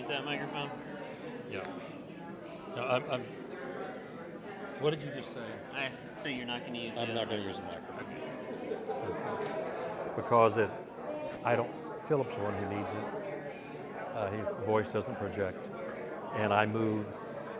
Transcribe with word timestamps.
use 0.00 0.08
that 0.08 0.24
microphone? 0.24 0.70
Yeah. 1.50 1.60
No, 2.76 2.84
I'm, 2.84 3.02
I'm, 3.10 3.22
what 4.80 4.90
did 4.90 5.02
you 5.02 5.10
just 5.14 5.32
say? 5.34 5.40
I 5.74 5.86
s- 5.86 6.06
so 6.12 6.28
you're 6.28 6.46
not 6.46 6.60
going 6.60 6.74
to 6.74 6.80
use. 6.80 6.92
I'm 6.96 7.14
not 7.14 7.28
going 7.28 7.42
to 7.42 7.46
use 7.48 7.58
a 7.58 7.62
microphone. 7.62 8.06
Okay. 9.10 9.52
Because 10.16 10.56
it, 10.58 10.70
I 11.44 11.54
don't, 11.54 11.70
Philip's 12.06 12.34
the 12.34 12.42
one 12.42 12.54
who 12.54 12.74
needs 12.76 12.92
it. 12.92 14.16
Uh, 14.16 14.30
his 14.30 14.66
voice 14.66 14.88
doesn't 14.90 15.16
project. 15.18 15.68
And 16.36 16.52
I 16.54 16.64
move, 16.64 17.12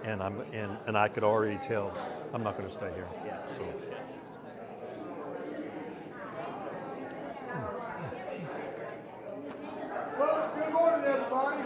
and 0.05 0.23
I'm, 0.23 0.41
and, 0.53 0.77
and 0.87 0.97
I 0.97 1.09
could 1.09 1.25
already 1.25 1.59
tell 1.59 1.93
I'm 2.33 2.43
not 2.43 2.57
going 2.57 2.69
to 2.69 2.75
stay 2.75 2.91
here. 2.95 3.09
Yeah. 3.27 3.39
So, 3.49 3.65
Folks, 10.17 10.55
good 10.59 10.73
morning, 10.73 11.05
everybody. 11.07 11.65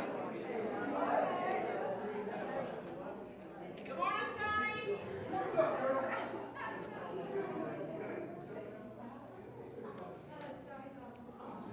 What's 5.30 5.59
up, 5.59 5.80
girl? 5.83 6.05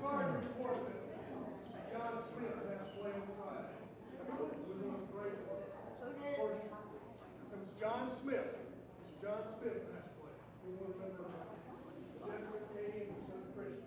Sorry 0.01 0.25
to 0.25 0.31
report 0.33 0.77
that 0.83 1.93
John 1.93 2.13
Smith 2.33 2.57
passed 2.67 2.91
away 2.99 3.11
on 3.15 3.25
Friday. 3.39 3.77
He 4.11 4.65
was 4.67 4.81
on 4.83 4.99
a 4.99 5.07
great 5.13 5.37
one. 5.47 5.63
Of 6.03 6.13
course, 6.35 6.59
It 6.59 7.57
was 7.61 7.71
John 7.79 8.03
Smith. 8.21 8.49
Mr. 8.51 9.21
John 9.23 9.41
Smith 9.61 9.79
passed 9.93 10.11
away. 10.19 10.35
We 10.65 10.73
want 10.75 10.91
to 10.91 11.05
remember 11.05 11.29
Jessica, 12.19 12.59
Katie, 12.75 13.07
and 13.07 13.15
her 13.23 13.23
son 13.31 13.41
Christian. 13.55 13.85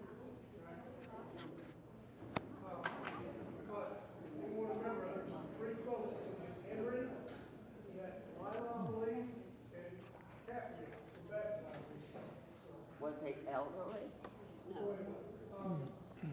Right? 0.64 0.80
Uh, 2.64 2.88
But 3.68 3.88
we 4.38 4.54
want 4.54 4.70
to 4.70 4.78
remember 4.80 5.04
there's 5.12 5.28
three 5.58 5.76
folks. 5.84 6.30
There's 6.38 6.58
Henry, 6.70 7.10
he 7.90 7.98
had 8.00 8.22
Lila, 8.38 8.54
I 8.54 8.86
believe, 8.88 9.28
and 9.74 9.92
Kathy 10.46 10.86
from 10.88 11.22
Baptist. 11.28 11.74
Was 13.02 13.18
he 13.26 13.34
elderly? 13.52 14.06
So 14.72 14.80
anyway, 14.80 15.22
um, 15.60 15.76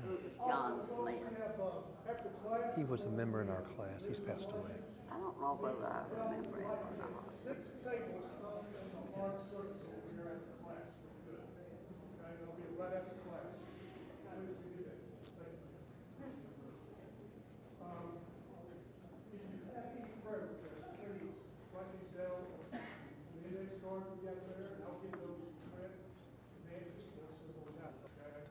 Who 0.07 0.15
was 0.23 0.33
John 0.39 0.79
also, 0.87 1.03
we 1.05 1.19
Smith? 1.19 1.35
have, 1.37 1.59
uh, 1.59 2.09
after 2.09 2.29
class. 2.41 2.73
he 2.79 2.83
was 2.87 3.03
a 3.03 3.11
member 3.11 3.41
in 3.43 3.49
our 3.51 3.61
class. 3.75 4.07
He's 4.07 4.19
passed 4.23 4.49
away. 4.55 4.71
I 5.11 5.19
don't 5.19 5.35
know 5.43 5.59
whether 5.59 5.83
I 5.85 6.01
remember 6.09 6.63
him 6.63 6.71
or 6.71 6.95
not. 6.97 7.27
Six 7.35 7.75
tables 7.83 8.23
come 8.39 8.63
from 9.21 9.29
the 9.29 9.37
hard 9.37 9.45
service 9.53 9.77
over 9.85 10.01
here 10.17 10.33
after 10.33 10.57
class. 10.65 10.89
Good. 11.29 11.45
Okay, 11.45 12.33
they'll 12.41 12.57
be 12.57 12.73
right 12.73 12.89
after 12.89 13.21
class. 13.21 13.53
As 13.53 14.33
soon 14.33 14.49
as 14.49 14.57
we 14.65 14.81
do 14.81 14.89
that. 14.89 14.97
Thank 16.17 16.41
you. 16.41 16.73
Um, 17.85 18.17
if 18.17 19.45
you 19.45 19.61
have 19.77 19.93
any 19.93 20.09
prayer 20.25 20.57
requests, 20.57 20.89
please 20.97 21.37
write 21.69 21.93
these 21.93 22.09
down. 22.17 22.49
The 22.73 23.45
index 23.45 23.77
cards 23.85 24.09
we 24.09 24.25
got 24.25 24.41
there, 24.41 24.73
and 24.73 24.89
I'll 24.89 24.97
get 25.05 25.13
those 25.21 25.37
to 25.37 25.65
Brent, 25.69 26.01
Nancy, 26.65 27.05
and 27.05 27.13
we'll 27.21 27.37
send 27.45 27.53
those 27.61 27.77
out, 27.77 27.93
okay? 28.01 28.41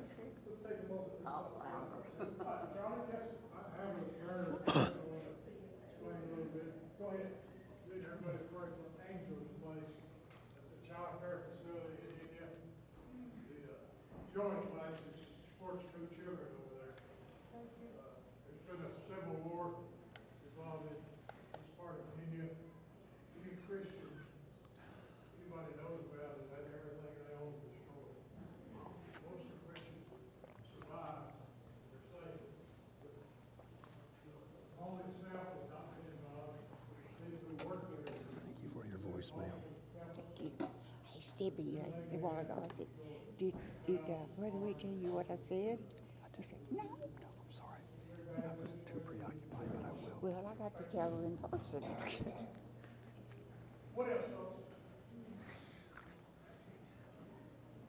Let's 0.00 0.64
take 0.64 0.80
a 0.80 0.88
moment. 0.88 1.28
Oh, 1.28 1.60
wow. 1.60 1.92
Uh, 2.16 2.72
Charlie, 2.72 3.04
yes, 3.12 3.36
I 3.52 3.68
have 3.84 4.00
a 4.00 4.08
prayer. 4.16 4.64
I 4.64 4.80
want 4.80 5.28
to 5.28 5.36
explain 5.36 6.16
a 6.16 6.28
little 6.32 6.48
bit. 6.56 6.72
Go 6.96 7.04
ahead. 7.12 7.36
Did 7.84 8.00
everybody 8.00 8.40
pray 8.48 8.72
for 8.80 8.88
Angel's 9.04 9.52
Place? 9.60 9.92
It's 10.56 10.72
a 10.72 10.80
child 10.88 11.20
care 11.22 11.38
facility 11.48 11.96
in 12.02 12.12
India. 12.28 12.46
The 13.48 13.56
uh, 13.72 14.25
Joint 14.36 14.68
Place 14.68 15.00
is 15.16 15.16
supports 15.48 15.80
two 15.96 16.04
children 16.12 16.44
over 16.60 16.76
there. 16.76 16.92
Uh, 17.56 17.64
There's 18.44 18.60
been 18.68 18.84
a 18.84 18.92
civil 19.08 19.40
war 19.48 19.72
involved 20.44 20.92
in 20.92 21.00
this 21.56 21.64
part 21.80 21.96
of 21.96 22.04
India. 22.20 22.44
Any 23.40 23.56
Christian, 23.64 24.12
anybody 25.40 25.72
knows 25.80 26.04
about 26.12 26.36
it, 26.36 26.52
had 26.52 26.68
everything 26.68 27.16
they 27.16 27.32
own 27.40 27.48
destroyed. 27.64 28.12
Most 29.24 29.40
of 29.40 29.56
the 29.56 29.60
Christians 29.72 30.04
survived, 30.68 31.32
they're 31.88 32.04
safe. 32.12 32.44
The 33.40 34.76
Holy 34.84 35.08
staff 35.16 35.48
has 35.48 35.64
not 35.72 35.96
been 35.96 36.12
involved. 36.12 36.60
People 37.24 37.40
who 37.40 37.56
work 37.72 37.88
there 38.04 38.12
Thank 38.12 38.60
you 38.60 38.68
for 38.68 38.84
your 38.84 39.00
voicemail. 39.00 39.64
Thank 39.96 40.28
you. 40.44 40.52
Hey, 40.60 41.24
Stevie, 41.36 41.76
uh, 41.84 42.16
a 42.16 42.18
while 42.18 42.40
ago, 42.40 42.56
I 42.56 42.68
said, 42.80 42.88
did, 43.38 43.52
did 43.84 44.00
uh, 44.08 44.24
Brother 44.40 44.56
Ray 44.56 44.72
tell 44.72 44.88
you 44.96 45.12
what 45.12 45.28
I 45.28 45.36
said? 45.36 45.76
I 46.24 46.32
He 46.32 46.42
said, 46.48 46.56
no. 46.72 46.80
No, 46.80 47.28
I'm 47.28 47.52
sorry. 47.52 47.84
I 48.40 48.56
was 48.56 48.80
too 48.88 48.96
preoccupied, 49.04 49.68
but 49.68 49.84
I 49.84 49.92
will. 50.00 50.16
Well, 50.24 50.40
I 50.48 50.56
got 50.56 50.72
to 50.80 50.84
tell 50.96 51.12
her 51.12 51.24
in 51.28 51.36
person. 51.44 51.84
What 53.92 54.08
else, 54.12 54.28
folks? 54.32 54.64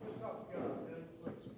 Let's 0.04 0.20
talk 0.20 0.36
to 0.44 0.56
God, 0.56 0.88
then, 0.92 1.04
please. 1.24 1.56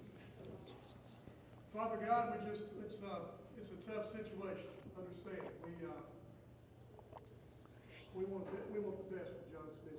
Father 1.74 1.98
God, 2.06 2.34
we 2.34 2.38
just, 2.50 2.70
it's, 2.86 3.02
uh, 3.02 3.34
it's 3.58 3.70
a 3.74 3.78
tough 3.90 4.14
situation, 4.14 4.70
understand, 4.94 5.42
we, 5.66 5.74
uh, 5.86 5.90
we 8.14 8.22
want, 8.30 8.46
the- 8.46 8.66
we 8.74 8.78
want 8.78 8.94
the 9.10 9.10
best 9.18 9.34
for 9.34 9.46
John 9.50 9.66
Smith's 9.82 9.89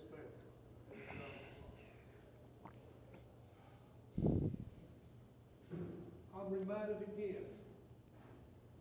Reminded 6.51 6.99
again, 7.15 7.47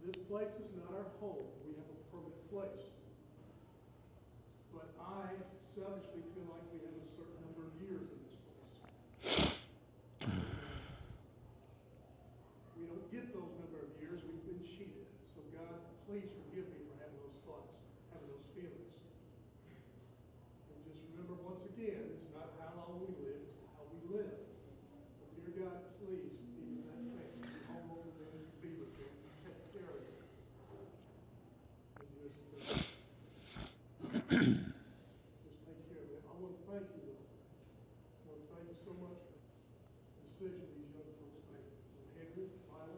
this 0.02 0.18
place 0.26 0.50
is 0.58 0.74
not 0.74 0.90
our 0.90 1.06
home, 1.22 1.46
we 1.62 1.70
have 1.78 1.86
a 1.86 1.98
permanent 2.10 2.42
place. 2.50 2.82
But 4.74 4.90
I 4.98 5.38
selfishly 5.70 6.26
feel 6.34 6.50
like 6.50 6.66
we 6.74 6.82
have 6.82 6.98
a 6.98 7.06
certain 7.14 7.38
number 7.46 7.70
of 7.70 7.74
years 7.78 8.10
in 8.10 8.18
this 8.26 8.42
place. 8.42 9.54
We 12.74 12.82
don't 12.90 13.06
get 13.14 13.30
those 13.30 13.54
number 13.62 13.86
of 13.86 13.90
years, 14.02 14.18
we've 14.26 14.44
been 14.50 14.66
cheated. 14.66 15.06
So 15.38 15.38
God, 15.54 15.78
please 16.10 16.26
forgive 16.26 16.66
me 16.74 16.90
for 16.90 16.98
having 16.98 17.22
those 17.22 17.38
thoughts, 17.46 17.70
having 18.10 18.34
those 18.34 18.50
feelings. 18.50 18.98
And 20.74 20.78
just 20.90 20.98
remember 21.14 21.38
once 21.46 21.62
again, 21.70 22.02
it's 22.18 22.34
not 22.34 22.50
how 22.58 22.74
long 22.82 22.98
we 23.06 23.14
live, 23.22 23.38
it's 23.46 23.62
how 23.78 23.86
we 23.94 24.02
live. 24.10 24.42
So 25.22 25.24
dear 25.38 25.54
God, 25.70 25.86
please 26.02 26.34
be 26.58 26.82
with 26.82 26.90
that 26.90 26.98
family, 26.98 27.44
be 27.44 27.48
home 27.68 27.88
over 27.92 28.12
them, 28.16 28.40
be 28.64 28.72
with 28.80 28.92
them, 28.96 29.12
take 29.44 29.60
care 29.76 29.88
of 29.88 30.00
them. 30.00 30.24
And 32.00 32.08
just, 32.16 32.40
uh, 32.56 32.80
just 35.44 35.58
take 35.68 35.80
care 35.88 36.00
of 36.00 36.08
it. 36.16 36.20
I 36.24 36.32
want 36.40 36.56
to 36.56 36.62
thank 36.68 36.88
you, 36.96 37.02
though. 37.04 37.20
I 37.20 38.32
want 38.32 38.40
to 38.40 38.48
thank 38.52 38.66
you 38.72 38.78
so 38.84 38.92
much 39.00 39.20
for 39.20 39.36
the 40.16 40.24
decision 40.32 40.64
these 40.76 40.90
young 40.96 41.08
folks 41.20 41.40
made. 41.52 41.68
Henry, 42.16 42.48
Lila, 42.48 42.96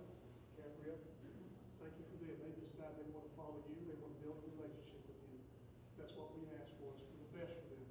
Gabrielle, 0.58 1.02
thank 1.78 1.94
you 1.98 2.04
for 2.10 2.18
them. 2.22 2.36
They 2.42 2.52
decide 2.62 2.94
they 2.98 3.06
want 3.14 3.26
to 3.26 3.32
follow 3.38 3.58
you, 3.70 3.76
they 3.86 3.98
want 4.02 4.14
to 4.14 4.20
build 4.22 4.38
a 4.42 4.46
relationship 4.58 5.02
with 5.06 5.20
you. 5.30 5.38
That's 5.98 6.14
what 6.18 6.34
we 6.38 6.46
ask 6.58 6.70
for, 6.78 6.90
is 6.94 7.02
for 7.06 7.18
the 7.22 7.30
best 7.38 7.54
for 7.66 7.74
them. 7.78 7.90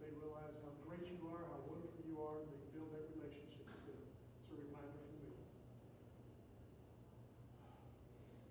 They 0.00 0.10
realize 0.16 0.56
how 0.64 0.72
great 0.88 1.04
you 1.08 1.20
are, 1.28 1.44
how 1.44 1.60
wonderful 1.68 2.00
you 2.08 2.16
are, 2.20 2.40
and 2.44 2.48
they 2.52 2.60
build 2.72 2.88
that 2.96 3.04
relationship 3.16 3.64
with 3.68 3.84
them. 3.84 4.00
It's 4.00 4.50
a 4.52 4.56
reminder 4.60 4.96
for 4.96 5.16
me. 5.20 5.32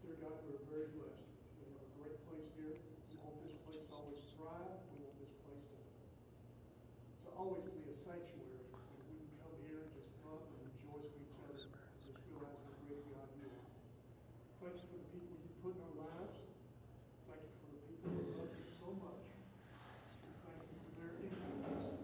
Dear 0.06 0.16
God, 0.23 0.38
we're 0.45 0.61
very 0.69 0.89
blessed. 0.97 1.25
We 1.59 1.69
have 1.69 1.81
a 1.85 1.89
great 2.01 2.18
place 2.29 2.47
here. 2.57 2.73
We 3.13 3.18
want 3.21 3.38
this 3.45 3.57
place 3.65 3.81
to 3.89 3.94
always 3.94 4.21
thrive. 4.38 4.77
We 4.94 4.97
want 5.06 5.18
this 5.21 5.33
place 5.45 5.63
to, 5.73 5.77
to 7.25 7.27
always 7.38 7.65
be 7.69 7.81
a 7.89 7.95
sanctuary. 7.97 8.57
That 8.73 9.06
we 9.09 9.18
can 9.21 9.29
come 9.41 9.56
here 9.65 9.81
and 9.85 9.91
just 9.94 10.09
love 10.25 10.42
and 10.45 10.57
rejoice 10.65 11.09
with 11.13 11.25
each 11.30 11.38
other. 11.45 11.62
and 11.62 11.97
Just 12.01 12.21
realize 12.30 12.57
how 12.65 12.73
great 12.89 13.06
God 13.13 13.30
you 13.38 13.50
are. 13.54 13.69
Thank 14.63 14.77
you 14.81 14.88
for 14.89 14.97
the 15.01 15.09
people 15.13 15.33
you 15.42 15.50
put 15.62 15.73
in 15.77 15.81
our 15.85 15.97
lives. 16.09 16.38
Thank 17.30 17.42
you 17.45 17.54
for 17.62 17.69
the 17.73 17.81
people 17.89 18.09
who 18.13 18.21
love 18.38 18.50
you 18.54 18.65
so 18.81 18.89
much. 19.01 19.23
Thank 20.45 20.62
you 20.65 20.77
for 20.80 20.92
their 20.97 21.13
influence. 21.21 22.01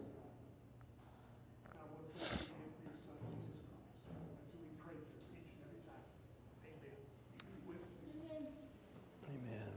And 1.71 1.77
I 1.79 1.83
want 1.89 2.05
to 2.05 2.11
thank 2.15 2.45
you 2.45 2.53
again 2.53 2.69
for 2.75 2.83
your 2.85 2.99
son, 3.01 3.17
Jesus 3.17 3.57
Christ. 3.65 4.05
That's 4.07 4.45
who 4.53 4.61
we 4.61 4.71
pray 4.83 4.97
for 4.99 5.19
each 5.35 5.49
and 5.55 5.61
every 5.65 5.81
time. 5.89 6.05
Amen. 6.69 6.99
With 7.65 7.83
me. 8.05 8.45
Amen. 9.25 9.71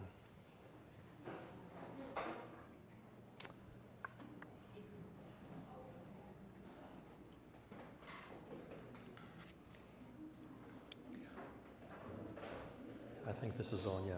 I 13.27 13.28
think 13.41 13.57
this 13.57 13.73
is 13.73 13.87
on, 13.87 14.05
yeah. 14.07 14.15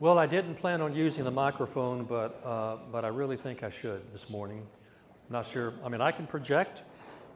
Well, 0.00 0.18
I 0.18 0.26
didn't 0.26 0.54
plan 0.54 0.80
on 0.80 0.94
using 0.94 1.24
the 1.24 1.30
microphone, 1.30 2.04
but, 2.04 2.40
uh, 2.44 2.76
but 2.90 3.04
I 3.04 3.08
really 3.08 3.36
think 3.36 3.62
I 3.62 3.68
should 3.68 4.00
this 4.12 4.30
morning. 4.30 4.66
I'm 5.28 5.32
not 5.32 5.46
sure, 5.46 5.74
I 5.84 5.88
mean, 5.88 6.00
I 6.00 6.12
can 6.12 6.26
project 6.26 6.82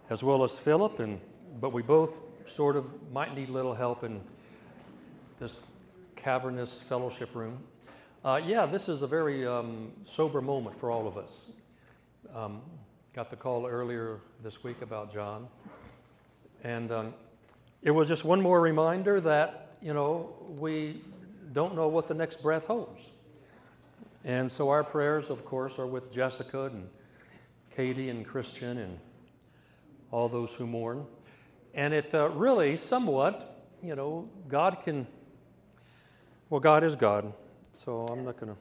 as 0.08 0.22
well 0.22 0.42
as 0.42 0.56
Philip, 0.56 1.00
and, 1.00 1.20
but 1.60 1.72
we 1.72 1.82
both 1.82 2.16
sort 2.46 2.76
of 2.76 2.86
might 3.12 3.34
need 3.34 3.50
a 3.50 3.52
little 3.52 3.74
help 3.74 4.04
in 4.04 4.20
this 5.38 5.64
cavernous 6.16 6.80
fellowship 6.88 7.34
room. 7.34 7.58
Uh, 8.24 8.40
yeah, 8.42 8.64
this 8.64 8.88
is 8.88 9.02
a 9.02 9.06
very 9.06 9.46
um, 9.46 9.92
sober 10.04 10.40
moment 10.40 10.78
for 10.78 10.90
all 10.90 11.06
of 11.06 11.18
us. 11.18 11.50
Um, 12.34 12.62
got 13.14 13.28
the 13.28 13.36
call 13.36 13.66
earlier 13.66 14.20
this 14.42 14.64
week 14.64 14.80
about 14.80 15.12
John. 15.12 15.46
And 16.64 16.90
um, 16.90 17.14
it 17.82 17.90
was 17.90 18.08
just 18.08 18.24
one 18.24 18.40
more 18.40 18.60
reminder 18.60 19.20
that, 19.20 19.71
you 19.82 19.92
know, 19.92 20.32
we 20.58 21.00
don't 21.52 21.74
know 21.74 21.88
what 21.88 22.06
the 22.06 22.14
next 22.14 22.40
breath 22.40 22.66
holds. 22.66 23.10
And 24.24 24.50
so 24.50 24.68
our 24.68 24.84
prayers, 24.84 25.30
of 25.30 25.44
course, 25.44 25.78
are 25.78 25.86
with 25.86 26.12
Jessica 26.12 26.66
and 26.66 26.88
Katie 27.74 28.08
and 28.08 28.24
Christian 28.24 28.78
and 28.78 28.98
all 30.12 30.28
those 30.28 30.52
who 30.52 30.66
mourn. 30.66 31.04
And 31.74 31.92
it 31.92 32.14
uh, 32.14 32.28
really, 32.30 32.76
somewhat, 32.76 33.66
you 33.82 33.96
know, 33.96 34.28
God 34.48 34.78
can, 34.84 35.06
well, 36.50 36.60
God 36.60 36.84
is 36.84 36.94
God. 36.94 37.32
So 37.72 38.06
I'm 38.06 38.24
not 38.24 38.38
going 38.38 38.52
to. 38.52 38.58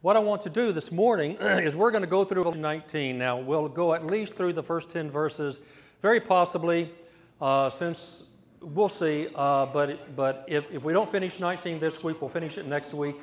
What 0.00 0.16
I 0.16 0.20
want 0.20 0.42
to 0.42 0.50
do 0.50 0.72
this 0.72 0.90
morning 0.92 1.36
is 1.40 1.76
we're 1.76 1.90
going 1.90 2.02
to 2.02 2.08
go 2.08 2.24
through 2.24 2.52
19. 2.52 3.18
Now, 3.18 3.38
we'll 3.38 3.68
go 3.68 3.92
at 3.92 4.06
least 4.06 4.34
through 4.34 4.54
the 4.54 4.62
first 4.62 4.90
10 4.90 5.10
verses, 5.10 5.58
very 6.00 6.20
possibly, 6.20 6.92
uh, 7.40 7.68
since 7.68 8.26
we'll 8.64 8.88
see. 8.88 9.28
Uh, 9.34 9.66
but 9.66 10.16
but 10.16 10.44
if, 10.48 10.70
if 10.72 10.82
we 10.82 10.92
don't 10.92 11.10
finish 11.10 11.38
19 11.38 11.80
this 11.80 12.02
week, 12.02 12.20
we'll 12.20 12.30
finish 12.30 12.58
it 12.58 12.66
next 12.66 12.94
week, 12.94 13.16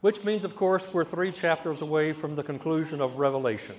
which 0.00 0.24
means, 0.24 0.44
of 0.44 0.56
course, 0.56 0.86
we're 0.92 1.04
three 1.04 1.32
chapters 1.32 1.82
away 1.82 2.12
from 2.12 2.34
the 2.36 2.42
conclusion 2.42 3.00
of 3.00 3.16
Revelation. 3.16 3.76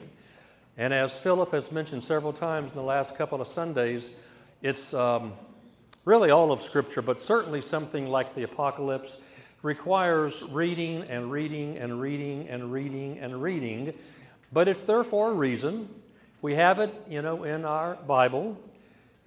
And 0.77 0.93
as 0.93 1.11
Philip 1.13 1.51
has 1.51 1.71
mentioned 1.71 2.03
several 2.03 2.33
times 2.33 2.71
in 2.71 2.75
the 2.75 2.83
last 2.83 3.15
couple 3.15 3.41
of 3.41 3.47
Sundays, 3.47 4.09
it's 4.61 4.93
um, 4.93 5.33
really 6.05 6.31
all 6.31 6.51
of 6.51 6.63
Scripture, 6.63 7.01
but 7.01 7.21
certainly 7.21 7.61
something 7.61 8.07
like 8.07 8.33
the 8.33 8.43
Apocalypse 8.43 9.21
requires 9.61 10.41
reading 10.43 11.03
and 11.03 11.31
reading 11.31 11.77
and 11.77 12.01
reading 12.01 12.49
and 12.49 12.71
reading 12.71 13.19
and 13.19 13.41
reading, 13.41 13.93
but 14.51 14.67
it's 14.67 14.83
there 14.83 15.03
for 15.03 15.31
a 15.31 15.33
reason. 15.33 15.87
We 16.41 16.55
have 16.55 16.79
it, 16.79 16.93
you 17.09 17.21
know, 17.21 17.43
in 17.43 17.63
our 17.63 17.95
Bible, 17.95 18.57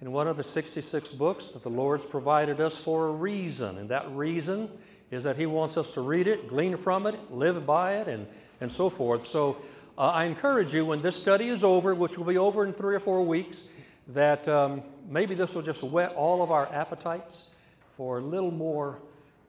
in 0.01 0.11
one 0.11 0.27
of 0.27 0.37
the 0.37 0.43
66 0.43 1.09
books 1.11 1.47
that 1.47 1.63
the 1.63 1.69
Lord's 1.69 2.05
provided 2.05 2.61
us 2.61 2.77
for 2.77 3.07
a 3.07 3.11
reason, 3.11 3.77
and 3.79 3.89
that 3.89 4.09
reason 4.11 4.69
is 5.09 5.23
that 5.23 5.37
He 5.37 5.45
wants 5.45 5.77
us 5.77 5.89
to 5.91 6.01
read 6.01 6.27
it, 6.27 6.47
glean 6.47 6.77
from 6.77 7.07
it, 7.07 7.15
live 7.31 7.65
by 7.65 7.95
it, 7.95 8.07
and, 8.07 8.27
and 8.61 8.71
so 8.71 8.89
forth. 8.89 9.27
So 9.27 9.57
uh, 9.97 10.01
I 10.01 10.25
encourage 10.25 10.73
you 10.73 10.85
when 10.85 11.01
this 11.01 11.15
study 11.15 11.49
is 11.49 11.63
over, 11.63 11.95
which 11.95 12.17
will 12.17 12.25
be 12.25 12.37
over 12.37 12.65
in 12.65 12.73
three 12.73 12.95
or 12.95 12.99
four 12.99 13.23
weeks, 13.23 13.63
that 14.09 14.47
um, 14.47 14.83
maybe 15.09 15.33
this 15.33 15.53
will 15.53 15.63
just 15.63 15.81
whet 15.81 16.13
all 16.13 16.43
of 16.43 16.51
our 16.51 16.71
appetites 16.71 17.49
for 17.95 18.19
a 18.19 18.21
little 18.21 18.51
more 18.51 18.99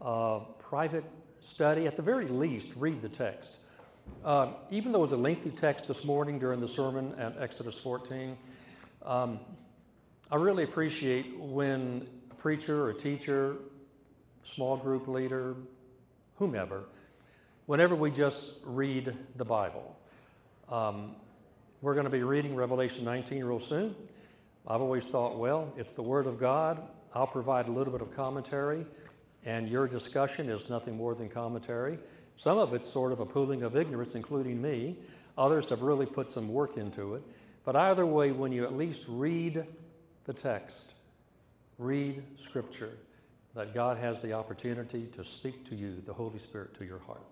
uh, 0.00 0.38
private 0.58 1.04
study. 1.42 1.86
At 1.86 1.96
the 1.96 2.02
very 2.02 2.26
least, 2.26 2.72
read 2.76 3.02
the 3.02 3.08
text. 3.08 3.56
Uh, 4.24 4.52
even 4.70 4.92
though 4.92 5.00
it 5.00 5.02
was 5.02 5.12
a 5.12 5.16
lengthy 5.16 5.50
text 5.50 5.86
this 5.86 6.04
morning 6.04 6.38
during 6.38 6.60
the 6.60 6.68
sermon 6.68 7.14
at 7.18 7.36
Exodus 7.38 7.78
14, 7.78 8.36
um, 9.04 9.38
I 10.30 10.36
really 10.36 10.64
appreciate 10.64 11.38
when 11.38 12.06
a 12.30 12.34
preacher 12.34 12.84
or 12.84 12.90
a 12.90 12.94
teacher, 12.94 13.56
small 14.42 14.76
group 14.76 15.08
leader, 15.08 15.56
whomever, 16.36 16.82
whenever 17.64 17.94
we 17.94 18.10
just 18.10 18.52
read 18.62 19.16
the 19.36 19.44
Bible. 19.46 19.96
Um, 20.70 21.16
we're 21.80 21.94
going 21.94 22.04
to 22.04 22.10
be 22.10 22.24
reading 22.24 22.54
Revelation 22.54 23.06
19 23.06 23.42
real 23.42 23.58
soon. 23.58 23.94
I've 24.66 24.82
always 24.82 25.06
thought, 25.06 25.38
well, 25.38 25.72
it's 25.78 25.92
the 25.92 26.02
Word 26.02 26.26
of 26.26 26.38
God. 26.38 26.82
I'll 27.14 27.26
provide 27.26 27.66
a 27.66 27.72
little 27.72 27.94
bit 27.94 28.02
of 28.02 28.14
commentary, 28.14 28.84
and 29.46 29.66
your 29.66 29.88
discussion 29.88 30.50
is 30.50 30.68
nothing 30.68 30.94
more 30.94 31.14
than 31.14 31.30
commentary. 31.30 31.98
Some 32.36 32.58
of 32.58 32.74
it's 32.74 32.92
sort 32.92 33.12
of 33.12 33.20
a 33.20 33.26
pooling 33.26 33.62
of 33.62 33.76
ignorance, 33.76 34.14
including 34.14 34.60
me. 34.60 34.98
Others 35.38 35.70
have 35.70 35.80
really 35.80 36.04
put 36.04 36.30
some 36.30 36.52
work 36.52 36.76
into 36.76 37.14
it. 37.14 37.22
But 37.64 37.76
either 37.76 38.04
way, 38.04 38.30
when 38.32 38.52
you 38.52 38.64
at 38.64 38.76
least 38.76 39.06
read 39.08 39.66
the 40.28 40.34
text, 40.34 40.92
read 41.78 42.22
Scripture, 42.44 42.92
that 43.54 43.72
God 43.72 43.96
has 43.96 44.20
the 44.20 44.34
opportunity 44.34 45.06
to 45.16 45.24
speak 45.24 45.64
to 45.70 45.74
you, 45.74 46.02
the 46.04 46.12
Holy 46.12 46.38
Spirit, 46.38 46.78
to 46.78 46.84
your 46.84 46.98
heart. 46.98 47.22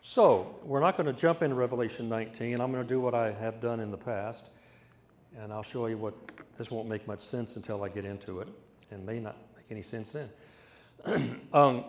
So, 0.00 0.56
we're 0.64 0.80
not 0.80 0.96
going 0.96 1.06
to 1.06 1.12
jump 1.12 1.42
into 1.42 1.54
Revelation 1.54 2.08
19. 2.08 2.58
I'm 2.58 2.72
going 2.72 2.82
to 2.82 2.88
do 2.88 2.98
what 2.98 3.14
I 3.14 3.30
have 3.32 3.60
done 3.60 3.78
in 3.78 3.90
the 3.90 3.98
past, 3.98 4.48
and 5.38 5.52
I'll 5.52 5.62
show 5.62 5.84
you 5.84 5.98
what 5.98 6.14
this 6.56 6.70
won't 6.70 6.88
make 6.88 7.06
much 7.06 7.20
sense 7.20 7.56
until 7.56 7.84
I 7.84 7.90
get 7.90 8.06
into 8.06 8.40
it, 8.40 8.48
and 8.90 9.04
may 9.04 9.20
not 9.20 9.36
make 9.54 9.66
any 9.70 9.82
sense 9.82 10.08
then. 10.08 11.40
um, 11.52 11.84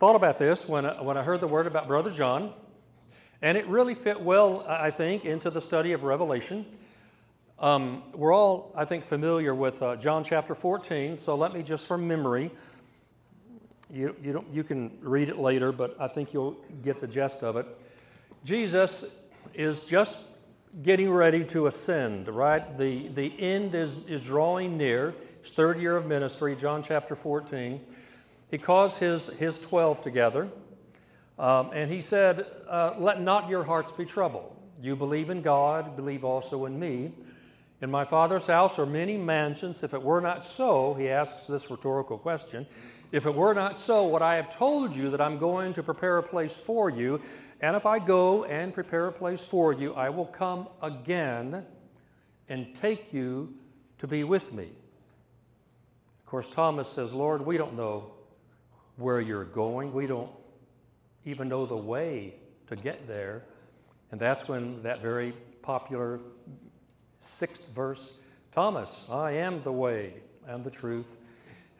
thought 0.00 0.16
about 0.16 0.40
this 0.40 0.68
when 0.68 0.84
I, 0.84 1.00
when 1.00 1.16
I 1.16 1.22
heard 1.22 1.38
the 1.38 1.46
word 1.46 1.68
about 1.68 1.86
Brother 1.86 2.10
John, 2.10 2.52
and 3.40 3.56
it 3.56 3.68
really 3.68 3.94
fit 3.94 4.20
well, 4.20 4.66
I 4.68 4.90
think, 4.90 5.24
into 5.24 5.48
the 5.48 5.60
study 5.60 5.92
of 5.92 6.02
Revelation. 6.02 6.66
Um, 7.60 8.04
we're 8.14 8.32
all, 8.32 8.72
I 8.76 8.84
think, 8.84 9.04
familiar 9.04 9.54
with 9.54 9.82
uh, 9.82 9.96
John 9.96 10.22
chapter 10.22 10.54
14, 10.54 11.18
so 11.18 11.34
let 11.34 11.52
me 11.52 11.62
just 11.62 11.86
from 11.86 12.06
memory 12.06 12.52
you, 13.92 14.14
you, 14.22 14.32
don't, 14.32 14.46
you 14.52 14.62
can 14.64 14.96
read 15.00 15.28
it 15.28 15.38
later, 15.38 15.72
but 15.72 15.96
I 15.98 16.08
think 16.08 16.32
you'll 16.32 16.56
get 16.82 17.00
the 17.00 17.06
gist 17.06 17.42
of 17.42 17.56
it. 17.56 17.66
Jesus 18.44 19.06
is 19.54 19.80
just 19.82 20.18
getting 20.82 21.10
ready 21.10 21.44
to 21.46 21.66
ascend, 21.66 22.28
right? 22.28 22.76
The, 22.76 23.08
the 23.08 23.32
end 23.40 23.74
is, 23.74 23.96
is 24.06 24.20
drawing 24.20 24.76
near. 24.76 25.14
His 25.42 25.52
third 25.52 25.80
year 25.80 25.96
of 25.96 26.06
ministry, 26.06 26.54
John 26.54 26.82
chapter 26.82 27.16
14. 27.16 27.80
He 28.50 28.58
calls 28.58 28.96
his, 28.98 29.26
his 29.28 29.58
12 29.58 30.02
together, 30.02 30.48
um, 31.38 31.70
and 31.72 31.90
he 31.90 32.00
said, 32.00 32.46
uh, 32.68 32.94
Let 32.98 33.20
not 33.20 33.48
your 33.48 33.64
hearts 33.64 33.92
be 33.92 34.04
troubled. 34.04 34.54
You 34.80 34.96
believe 34.96 35.30
in 35.30 35.42
God, 35.42 35.96
believe 35.96 36.24
also 36.24 36.66
in 36.66 36.78
me. 36.78 37.12
In 37.80 37.90
my 37.90 38.04
Father's 38.04 38.46
house 38.46 38.78
are 38.78 38.86
many 38.86 39.16
mansions. 39.16 39.82
If 39.82 39.94
it 39.94 40.02
were 40.02 40.20
not 40.20 40.44
so, 40.44 40.94
he 40.94 41.08
asks 41.08 41.42
this 41.46 41.70
rhetorical 41.70 42.18
question 42.18 42.66
if 43.10 43.24
it 43.24 43.34
were 43.34 43.54
not 43.54 43.78
so, 43.78 44.04
what 44.04 44.20
I 44.20 44.36
have 44.36 44.54
told 44.54 44.94
you 44.94 45.10
that 45.10 45.20
I'm 45.20 45.38
going 45.38 45.72
to 45.74 45.82
prepare 45.82 46.18
a 46.18 46.22
place 46.22 46.54
for 46.56 46.90
you, 46.90 47.20
and 47.60 47.74
if 47.74 47.86
I 47.86 47.98
go 47.98 48.44
and 48.44 48.74
prepare 48.74 49.06
a 49.06 49.12
place 49.12 49.42
for 49.42 49.72
you, 49.72 49.94
I 49.94 50.10
will 50.10 50.26
come 50.26 50.68
again 50.82 51.64
and 52.50 52.74
take 52.74 53.12
you 53.12 53.54
to 53.98 54.06
be 54.06 54.24
with 54.24 54.52
me. 54.52 54.64
Of 54.64 56.26
course, 56.26 56.48
Thomas 56.48 56.88
says, 56.88 57.14
Lord, 57.14 57.44
we 57.44 57.56
don't 57.56 57.76
know 57.76 58.12
where 58.96 59.20
you're 59.22 59.44
going. 59.44 59.94
We 59.94 60.06
don't 60.06 60.30
even 61.24 61.48
know 61.48 61.64
the 61.64 61.76
way 61.76 62.34
to 62.66 62.76
get 62.76 63.08
there. 63.08 63.44
And 64.12 64.20
that's 64.20 64.48
when 64.48 64.82
that 64.82 65.00
very 65.00 65.32
popular 65.62 66.20
sixth 67.18 67.68
verse 67.74 68.18
Thomas, 68.52 69.06
I 69.10 69.32
am 69.32 69.62
the 69.62 69.72
way 69.72 70.14
and 70.46 70.64
the 70.64 70.70
truth 70.70 71.16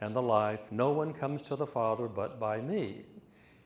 and 0.01 0.15
the 0.15 0.21
life. 0.21 0.61
No 0.71 0.91
one 0.91 1.13
comes 1.13 1.41
to 1.43 1.55
the 1.55 1.67
Father 1.67 2.07
but 2.07 2.39
by 2.39 2.61
me. 2.61 3.01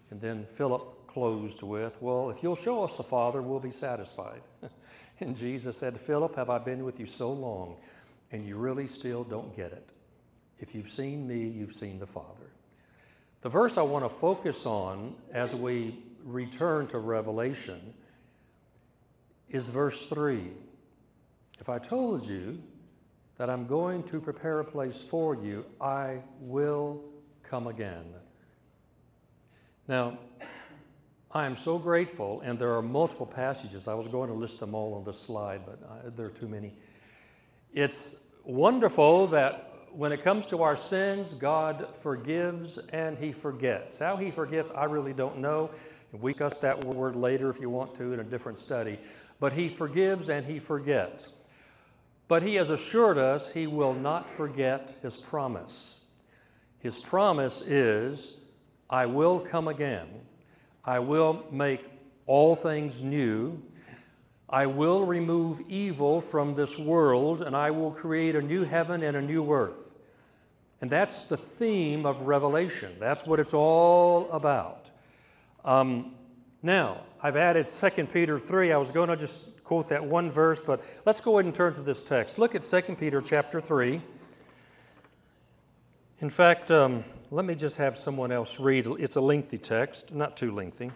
And 0.09 0.19
then 0.21 0.47
Philip 0.55 1.07
closed 1.07 1.61
with, 1.61 1.93
Well, 2.01 2.29
if 2.29 2.41
you'll 2.41 2.55
show 2.55 2.83
us 2.83 2.95
the 2.97 3.03
Father, 3.03 3.41
we'll 3.41 3.59
be 3.59 3.71
satisfied. 3.71 4.41
and 5.19 5.35
Jesus 5.35 5.77
said, 5.77 5.99
Philip, 5.99 6.35
have 6.35 6.49
I 6.49 6.57
been 6.57 6.83
with 6.83 6.99
you 6.99 7.05
so 7.05 7.31
long, 7.31 7.75
and 8.31 8.47
you 8.47 8.55
really 8.57 8.87
still 8.87 9.23
don't 9.23 9.55
get 9.55 9.71
it? 9.71 9.87
If 10.59 10.73
you've 10.73 10.91
seen 10.91 11.27
me, 11.27 11.47
you've 11.47 11.75
seen 11.75 11.99
the 11.99 12.07
Father. 12.07 12.49
The 13.41 13.49
verse 13.49 13.77
I 13.77 13.81
want 13.81 14.05
to 14.05 14.09
focus 14.09 14.65
on 14.65 15.15
as 15.33 15.53
we 15.53 15.99
return 16.23 16.87
to 16.87 16.99
Revelation 16.99 17.93
is 19.49 19.67
verse 19.67 20.07
3. 20.07 20.51
If 21.59 21.69
I 21.69 21.79
told 21.79 22.25
you 22.25 22.61
that 23.37 23.49
I'm 23.49 23.65
going 23.67 24.03
to 24.03 24.19
prepare 24.19 24.59
a 24.59 24.65
place 24.65 25.01
for 25.01 25.35
you, 25.35 25.65
I 25.79 26.19
will 26.39 27.01
come 27.43 27.67
again. 27.67 28.05
Now, 29.87 30.17
I 31.31 31.45
am 31.45 31.55
so 31.57 31.79
grateful, 31.79 32.41
and 32.41 32.59
there 32.59 32.73
are 32.75 32.81
multiple 32.81 33.25
passages. 33.25 33.87
I 33.87 33.95
was 33.95 34.07
going 34.07 34.29
to 34.29 34.35
list 34.35 34.59
them 34.59 34.75
all 34.75 34.93
on 34.93 35.03
this 35.03 35.19
slide, 35.19 35.61
but 35.65 35.79
I, 35.89 36.09
there 36.09 36.27
are 36.27 36.29
too 36.29 36.47
many. 36.47 36.73
It's 37.73 38.15
wonderful 38.43 39.27
that 39.27 39.71
when 39.91 40.11
it 40.11 40.23
comes 40.23 40.45
to 40.47 40.61
our 40.63 40.77
sins, 40.77 41.33
God 41.33 41.87
forgives 42.01 42.77
and 42.89 43.17
He 43.17 43.31
forgets. 43.31 43.99
How 43.99 44.15
He 44.15 44.31
forgets, 44.31 44.71
I 44.75 44.85
really 44.85 45.13
don't 45.13 45.39
know. 45.39 45.71
We 46.11 46.33
discuss 46.33 46.57
that 46.57 46.83
word 46.85 47.15
later 47.15 47.49
if 47.49 47.59
you 47.59 47.69
want 47.69 47.95
to 47.95 48.13
in 48.13 48.19
a 48.19 48.23
different 48.23 48.59
study. 48.59 48.99
But 49.39 49.53
He 49.53 49.69
forgives 49.69 50.29
and 50.29 50.45
He 50.45 50.59
forgets. 50.59 51.29
But 52.33 52.41
he 52.41 52.55
has 52.55 52.71
assured 52.71 53.19
us 53.19 53.51
he 53.51 53.67
will 53.67 53.93
not 53.93 54.27
forget 54.27 54.95
his 55.03 55.17
promise. 55.17 56.01
His 56.79 56.97
promise 56.97 57.61
is, 57.61 58.37
I 58.89 59.05
will 59.05 59.39
come 59.39 59.67
again. 59.67 60.07
I 60.83 60.97
will 60.97 61.45
make 61.51 61.85
all 62.25 62.55
things 62.55 63.03
new. 63.03 63.61
I 64.49 64.65
will 64.65 65.05
remove 65.05 65.61
evil 65.69 66.21
from 66.21 66.55
this 66.55 66.75
world, 66.75 67.43
and 67.43 67.55
I 67.55 67.69
will 67.69 67.91
create 67.91 68.35
a 68.35 68.41
new 68.41 68.63
heaven 68.63 69.03
and 69.03 69.15
a 69.15 69.21
new 69.21 69.53
earth. 69.53 69.93
And 70.81 70.89
that's 70.89 71.25
the 71.25 71.37
theme 71.37 72.03
of 72.03 72.19
Revelation. 72.21 72.95
That's 72.99 73.27
what 73.27 73.39
it's 73.39 73.53
all 73.53 74.27
about. 74.31 74.89
Um, 75.63 76.15
now, 76.63 77.01
I've 77.21 77.37
added 77.37 77.69
2 77.69 78.07
Peter 78.07 78.39
3. 78.39 78.71
I 78.71 78.77
was 78.77 78.89
going 78.89 79.09
to 79.09 79.17
just 79.17 79.39
quote 79.73 79.87
that 79.89 80.05
one 80.05 80.29
verse, 80.29 80.61
but 80.63 80.83
let's 81.03 81.19
go 81.19 81.39
ahead 81.39 81.45
and 81.45 81.55
turn 81.55 81.73
to 81.73 81.81
this 81.81 82.03
text. 82.03 82.37
Look 82.37 82.53
at 82.53 82.63
2 82.63 82.95
Peter 82.95 83.23
chapter 83.23 83.59
3. 83.59 83.99
In 86.19 86.29
fact, 86.29 86.69
um, 86.69 87.03
let 87.31 87.43
me 87.43 87.55
just 87.55 87.77
have 87.77 87.97
someone 87.97 88.31
else 88.31 88.59
read. 88.59 88.85
It's 88.99 89.15
a 89.15 89.21
lengthy 89.21 89.57
text, 89.57 90.13
not 90.13 90.37
too 90.37 90.51
lengthy. 90.51 90.91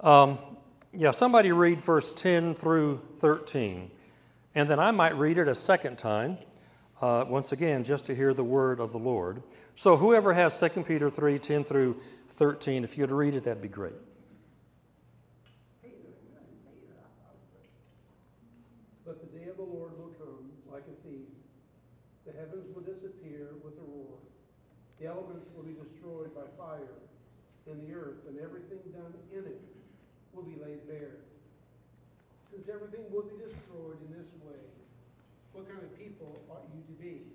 Um, 0.00 0.36
yeah, 0.92 1.12
somebody 1.12 1.50
read 1.50 1.80
verse 1.80 2.12
10 2.12 2.56
through 2.56 3.00
13. 3.20 3.90
And 4.54 4.68
then 4.68 4.78
I 4.78 4.90
might 4.90 5.16
read 5.16 5.38
it 5.38 5.48
a 5.48 5.54
second 5.54 5.96
time, 5.96 6.36
uh, 7.00 7.24
once 7.26 7.52
again, 7.52 7.84
just 7.84 8.04
to 8.04 8.14
hear 8.14 8.34
the 8.34 8.44
word 8.44 8.80
of 8.80 8.92
the 8.92 8.98
Lord. 8.98 9.42
So 9.76 9.96
whoever 9.96 10.34
has 10.34 10.60
2 10.60 10.68
Peter 10.82 11.08
3 11.08 11.38
10 11.38 11.64
through 11.64 12.02
13, 12.32 12.84
if 12.84 12.98
you'd 12.98 13.10
read 13.10 13.34
it, 13.34 13.44
that'd 13.44 13.62
be 13.62 13.68
great. 13.68 13.94
But 19.04 19.20
the 19.20 19.31
day 19.42 19.50
of 19.50 19.56
the 19.58 19.66
Lord 19.66 19.98
will 19.98 20.14
come 20.22 20.46
like 20.70 20.86
a 20.86 20.96
thief. 21.02 21.26
The 22.26 22.32
heavens 22.38 22.70
will 22.70 22.86
disappear 22.86 23.58
with 23.66 23.74
a 23.74 23.86
roar. 23.90 24.22
The 25.02 25.10
elements 25.10 25.50
will 25.50 25.66
be 25.66 25.74
destroyed 25.74 26.30
by 26.30 26.46
fire, 26.54 27.02
and 27.66 27.82
the 27.82 27.90
earth 27.90 28.22
and 28.30 28.38
everything 28.38 28.78
done 28.94 29.10
in 29.34 29.42
it 29.42 29.62
will 30.30 30.46
be 30.46 30.54
laid 30.62 30.86
bare. 30.86 31.18
Since 32.54 32.70
everything 32.70 33.02
will 33.10 33.26
be 33.26 33.34
destroyed 33.42 33.98
in 34.06 34.14
this 34.14 34.30
way, 34.46 34.62
what 35.50 35.66
kind 35.66 35.82
of 35.82 35.90
people 35.98 36.38
ought 36.46 36.62
you 36.70 36.78
to 36.86 36.94
be? 37.02 37.26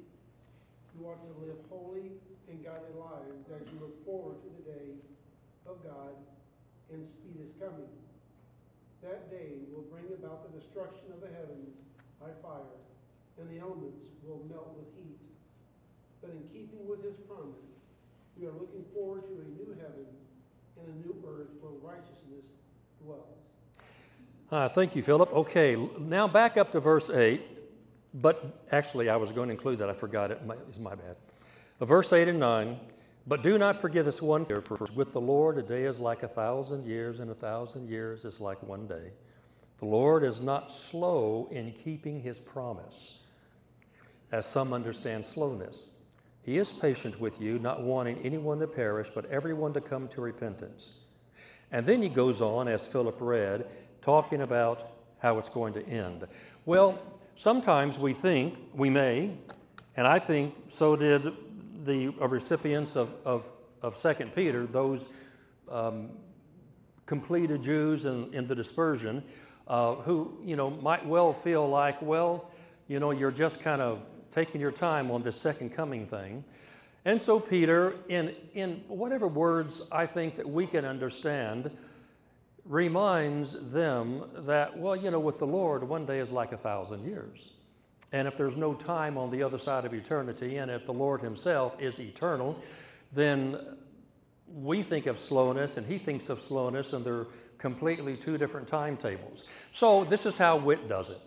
You 0.96 1.12
ought 1.12 1.20
to 1.20 1.34
live 1.44 1.60
holy 1.68 2.16
and 2.48 2.64
godly 2.64 2.96
lives 2.96 3.52
as 3.52 3.68
you 3.68 3.84
look 3.84 4.00
forward 4.08 4.40
to 4.48 4.50
the 4.56 4.64
day 4.64 4.96
of 5.68 5.84
God 5.84 6.16
and 6.88 7.04
speed 7.04 7.44
is 7.44 7.52
coming. 7.60 7.92
That 9.04 9.28
day 9.30 9.68
will 9.76 9.86
bring 9.92 10.08
about 10.16 10.48
the 10.48 10.56
destruction 10.56 11.12
of 11.12 11.20
the 11.20 11.28
heavens 11.36 11.76
by 12.20 12.28
fire, 12.42 12.78
and 13.40 13.50
the 13.50 13.60
elements 13.60 13.98
will 14.24 14.42
melt 14.50 14.76
with 14.78 14.88
heat. 14.96 15.18
But 16.22 16.32
in 16.32 16.44
keeping 16.52 16.88
with 16.88 17.04
his 17.04 17.16
promise, 17.28 17.56
we 18.40 18.48
are 18.48 18.52
looking 18.52 18.86
forward 18.94 19.24
to 19.24 19.34
a 19.34 19.46
new 19.58 19.76
heaven 19.80 20.06
and 20.80 20.88
a 20.88 21.08
new 21.08 21.16
earth 21.28 21.48
where 21.62 21.74
righteousness 21.82 22.46
dwells. 23.04 23.22
Uh, 24.52 24.70
thank 24.70 24.96
you, 24.96 25.04
Philip. 25.04 25.34
Okay, 25.34 25.76
now 26.00 26.28
back 26.28 26.58
up 26.58 26.72
to 26.72 26.80
verse 26.80 27.10
8. 27.10 27.42
But 28.14 28.64
actually, 28.72 29.10
I 29.10 29.16
was 29.16 29.32
going 29.32 29.50
to 29.50 29.54
include 29.54 29.80
that. 29.80 29.90
I 29.90 29.94
forgot 29.94 30.32
it. 30.32 30.46
My, 30.46 30.56
it's 30.68 30.80
my 30.80 30.96
bad. 30.96 31.16
Uh, 31.80 31.86
verse 31.86 32.12
8 32.12 32.28
and 32.28 32.40
9. 32.40 32.80
But 33.28 33.44
do 33.44 33.58
not 33.58 33.82
forget 33.82 34.06
this 34.06 34.22
one 34.22 34.46
thing, 34.46 34.62
for 34.62 34.78
with 34.96 35.12
the 35.12 35.20
Lord 35.20 35.58
a 35.58 35.62
day 35.62 35.84
is 35.84 36.00
like 36.00 36.24
a 36.24 36.28
thousand 36.28 36.86
years, 36.86 37.20
and 37.20 37.30
a 37.30 37.36
thousand 37.36 37.90
years 37.90 38.24
is 38.24 38.40
like 38.40 38.62
one 38.64 38.88
day. 38.88 39.12
The 39.80 39.86
Lord 39.86 40.24
is 40.24 40.42
not 40.42 40.72
slow 40.72 41.48
in 41.52 41.72
keeping 41.72 42.22
his 42.22 42.38
promise, 42.38 43.20
as 44.32 44.46
some 44.46 44.74
understand 44.74 45.24
slowness. 45.24 45.92
He 46.42 46.58
is 46.58 46.72
patient 46.72 47.20
with 47.20 47.40
you, 47.42 47.60
not 47.60 47.84
wanting 47.84 48.20
anyone 48.24 48.60
to 48.60 48.68
perish, 48.68 49.10
but 49.14 49.26
everyone 49.30 49.74
to 49.74 49.82
come 49.82 50.08
to 50.10 50.22
repentance. 50.22 50.96
And 51.72 51.86
then 51.86 52.02
he 52.02 52.10
goes 52.10 52.42
on, 52.42 52.68
as 52.68 52.86
Philip 52.88 53.18
read, 53.20 53.68
talking 54.02 54.42
about 54.42 54.92
how 55.20 55.38
it's 55.38 55.50
going 55.50 55.74
to 55.74 55.86
end. 55.88 56.26
Well, 56.66 56.98
sometimes 57.36 58.00
we 58.00 58.14
think, 58.14 58.58
we 58.74 58.90
may, 58.90 59.32
and 59.96 60.08
I 60.08 60.20
think 60.20 60.56
so 60.70 60.96
did 60.96 61.34
the 61.84 62.10
recipients 62.10 62.96
of, 62.96 63.14
of, 63.26 63.44
of 63.82 64.02
2 64.02 64.14
Peter, 64.36 64.66
those 64.66 65.10
um, 65.70 66.10
completed 67.06 67.62
Jews 67.64 68.06
in, 68.06 68.34
in 68.34 68.48
the 68.48 68.56
dispersion, 68.56 69.24
uh, 69.68 69.96
who, 69.96 70.38
you 70.44 70.56
know, 70.56 70.70
might 70.70 71.06
well 71.06 71.34
feel 71.34 71.68
like, 71.68 72.02
well, 72.02 72.50
you 72.88 73.00
know, 73.00 73.12
you're 73.12 73.32
just 73.32 73.62
kind 73.62 73.82
of 73.82 74.02
taking 74.32 74.62
your 74.62 74.72
time 74.72 75.12
on 75.12 75.22
this 75.22 75.40
second 75.40 75.76
coming 75.76 76.08
thing. 76.08 76.44
And 77.06 77.22
so 77.22 77.40
Peter, 77.40 77.96
in, 78.10 78.36
in 78.54 78.84
whatever 78.88 79.28
words 79.28 79.82
I 79.92 80.06
think 80.06 80.36
that 80.36 80.48
we 80.48 80.68
can 80.68 80.86
understand, 80.86 81.72
reminds 82.66 83.72
them 83.72 84.24
that, 84.40 84.78
well, 84.78 84.96
you 84.96 85.10
know, 85.10 85.20
with 85.20 85.40
the 85.40 85.48
Lord, 85.48 85.84
one 85.84 86.06
day 86.06 86.20
is 86.20 86.32
like 86.32 86.52
a 86.52 86.58
thousand 86.58 87.06
years. 87.06 87.54
And 88.12 88.28
if 88.28 88.38
there's 88.38 88.58
no 88.58 88.74
time 88.74 89.18
on 89.18 89.32
the 89.32 89.44
other 89.44 89.58
side 89.58 89.86
of 89.86 89.94
eternity, 89.94 90.58
and 90.58 90.72
if 90.72 90.86
the 90.86 90.94
Lord 90.94 91.22
Himself 91.22 91.82
is 91.82 92.00
eternal, 92.00 92.62
then 93.14 93.58
we 94.54 94.82
think 94.82 95.08
of 95.08 95.20
slowness 95.20 95.78
and 95.78 95.86
He 95.86 95.98
thinks 95.98 96.30
of 96.30 96.42
slowness, 96.42 96.94
and 96.94 97.06
they're 97.06 97.28
completely 97.58 98.16
two 98.16 98.38
different 98.38 98.68
timetables. 98.68 99.46
So 99.74 100.04
this 100.04 100.26
is 100.26 100.38
how 100.38 100.58
Witt 100.58 100.88
does 100.88 101.10
it. 101.10 101.22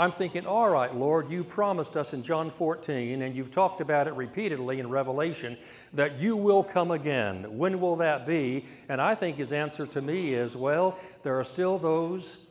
I'm 0.00 0.12
thinking, 0.12 0.46
all 0.46 0.68
right, 0.68 0.94
Lord, 0.94 1.28
you 1.28 1.42
promised 1.42 1.96
us 1.96 2.12
in 2.12 2.22
John 2.22 2.50
14, 2.50 3.20
and 3.20 3.34
you've 3.34 3.50
talked 3.50 3.80
about 3.80 4.06
it 4.06 4.14
repeatedly 4.14 4.78
in 4.78 4.88
Revelation, 4.88 5.58
that 5.92 6.20
you 6.20 6.36
will 6.36 6.62
come 6.62 6.92
again. 6.92 7.58
When 7.58 7.80
will 7.80 7.96
that 7.96 8.24
be? 8.24 8.66
And 8.88 9.00
I 9.00 9.16
think 9.16 9.38
his 9.38 9.50
answer 9.50 9.86
to 9.86 10.00
me 10.00 10.34
is, 10.34 10.54
well, 10.54 10.96
there 11.24 11.38
are 11.40 11.44
still 11.44 11.78
those 11.78 12.46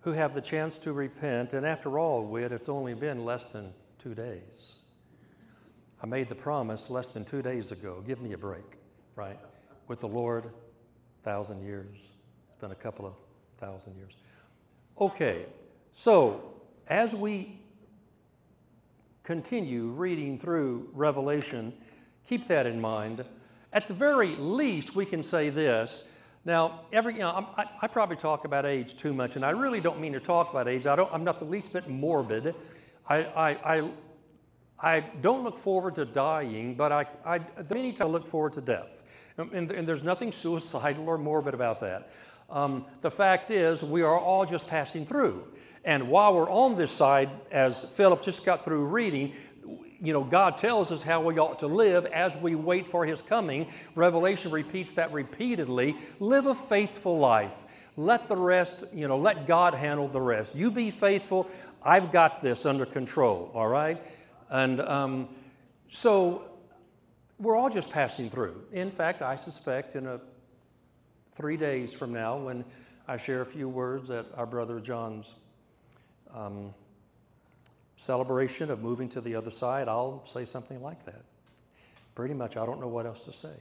who 0.00 0.12
have 0.12 0.34
the 0.34 0.40
chance 0.42 0.76
to 0.80 0.92
repent. 0.92 1.54
And 1.54 1.64
after 1.64 1.98
all, 1.98 2.22
Witt, 2.24 2.52
it's 2.52 2.68
only 2.68 2.92
been 2.92 3.24
less 3.24 3.44
than 3.44 3.72
two 3.98 4.14
days. 4.14 4.80
I 6.02 6.06
made 6.06 6.28
the 6.28 6.34
promise 6.34 6.90
less 6.90 7.06
than 7.06 7.24
two 7.24 7.40
days 7.40 7.72
ago. 7.72 8.04
Give 8.06 8.20
me 8.20 8.34
a 8.34 8.38
break, 8.38 8.76
right? 9.16 9.38
With 9.88 10.00
the 10.00 10.08
Lord, 10.08 10.50
thousand 11.22 11.64
years. 11.64 11.96
A 12.70 12.74
couple 12.74 13.06
of 13.06 13.14
thousand 13.58 13.96
years. 13.96 14.12
Okay, 15.00 15.46
so 15.92 16.54
as 16.88 17.14
we 17.14 17.58
continue 19.22 19.86
reading 19.86 20.38
through 20.38 20.88
Revelation, 20.92 21.72
keep 22.28 22.46
that 22.48 22.66
in 22.66 22.80
mind. 22.80 23.24
At 23.72 23.88
the 23.88 23.94
very 23.94 24.36
least, 24.36 24.94
we 24.94 25.04
can 25.06 25.22
say 25.22 25.50
this 25.50 26.08
now, 26.46 26.80
every, 26.92 27.14
you 27.14 27.20
know, 27.20 27.48
I, 27.56 27.64
I 27.80 27.86
probably 27.86 28.16
talk 28.16 28.44
about 28.44 28.66
age 28.66 28.96
too 28.96 29.14
much, 29.14 29.36
and 29.36 29.44
I 29.44 29.50
really 29.50 29.80
don't 29.80 29.98
mean 29.98 30.12
to 30.12 30.20
talk 30.20 30.50
about 30.50 30.68
age. 30.68 30.86
I 30.86 30.94
don't, 30.94 31.10
I'm 31.12 31.24
not 31.24 31.38
the 31.38 31.46
least 31.46 31.72
bit 31.72 31.88
morbid. 31.88 32.54
I, 33.08 33.16
I, 33.24 33.50
I, 33.76 33.90
I 34.78 35.00
don't 35.22 35.42
look 35.42 35.58
forward 35.58 35.94
to 35.94 36.04
dying, 36.04 36.74
but 36.74 36.92
I, 36.92 37.06
I, 37.24 37.40
many 37.72 37.92
times 37.92 38.00
I 38.00 38.04
look 38.08 38.26
forward 38.26 38.52
to 38.54 38.60
death. 38.60 39.02
And, 39.38 39.70
and 39.70 39.88
there's 39.88 40.02
nothing 40.02 40.32
suicidal 40.32 41.08
or 41.08 41.16
morbid 41.16 41.54
about 41.54 41.80
that. 41.80 42.10
Um, 42.50 42.86
the 43.00 43.10
fact 43.10 43.50
is, 43.50 43.82
we 43.82 44.02
are 44.02 44.18
all 44.18 44.46
just 44.46 44.68
passing 44.68 45.06
through. 45.06 45.44
And 45.84 46.08
while 46.08 46.34
we're 46.34 46.50
on 46.50 46.76
this 46.76 46.90
side, 46.90 47.30
as 47.50 47.84
Philip 47.96 48.22
just 48.22 48.44
got 48.44 48.64
through 48.64 48.84
reading, 48.86 49.34
you 50.00 50.12
know, 50.12 50.24
God 50.24 50.58
tells 50.58 50.90
us 50.90 51.02
how 51.02 51.22
we 51.22 51.38
ought 51.38 51.58
to 51.60 51.66
live 51.66 52.06
as 52.06 52.34
we 52.36 52.54
wait 52.54 52.86
for 52.90 53.04
His 53.06 53.20
coming. 53.22 53.66
Revelation 53.94 54.50
repeats 54.50 54.92
that 54.92 55.12
repeatedly. 55.12 55.96
Live 56.20 56.46
a 56.46 56.54
faithful 56.54 57.18
life. 57.18 57.52
Let 57.96 58.28
the 58.28 58.36
rest, 58.36 58.84
you 58.92 59.08
know, 59.08 59.18
let 59.18 59.46
God 59.46 59.74
handle 59.74 60.08
the 60.08 60.20
rest. 60.20 60.54
You 60.54 60.70
be 60.70 60.90
faithful. 60.90 61.48
I've 61.82 62.12
got 62.12 62.42
this 62.42 62.66
under 62.66 62.86
control, 62.86 63.50
all 63.54 63.68
right? 63.68 64.02
And 64.50 64.80
um, 64.80 65.28
so 65.90 66.42
we're 67.38 67.56
all 67.56 67.70
just 67.70 67.90
passing 67.90 68.30
through. 68.30 68.62
In 68.72 68.90
fact, 68.90 69.22
I 69.22 69.36
suspect 69.36 69.96
in 69.96 70.06
a 70.06 70.20
three 71.34 71.56
days 71.56 71.92
from 71.92 72.12
now, 72.12 72.38
when 72.38 72.64
I 73.06 73.16
share 73.16 73.42
a 73.42 73.46
few 73.46 73.68
words 73.68 74.10
at 74.10 74.26
our 74.36 74.46
brother 74.46 74.80
John's 74.80 75.26
um, 76.34 76.72
celebration 77.96 78.70
of 78.70 78.80
moving 78.80 79.08
to 79.10 79.20
the 79.20 79.34
other 79.34 79.50
side, 79.50 79.88
I'll 79.88 80.24
say 80.26 80.44
something 80.44 80.80
like 80.82 81.04
that. 81.06 81.22
Pretty 82.14 82.34
much, 82.34 82.56
I 82.56 82.64
don't 82.64 82.80
know 82.80 82.88
what 82.88 83.06
else 83.06 83.24
to 83.24 83.32
say. 83.32 83.54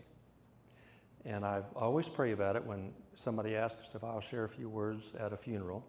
And 1.26 1.44
I 1.44 1.62
always 1.76 2.08
pray 2.08 2.32
about 2.32 2.56
it 2.56 2.64
when 2.64 2.92
somebody 3.24 3.56
asks 3.56 3.96
if 3.96 4.04
I'll 4.04 4.22
share 4.22 4.44
a 4.44 4.50
few 4.50 4.70
words 4.70 5.04
at 5.20 5.34
a 5.34 5.38
funeral. 5.38 5.84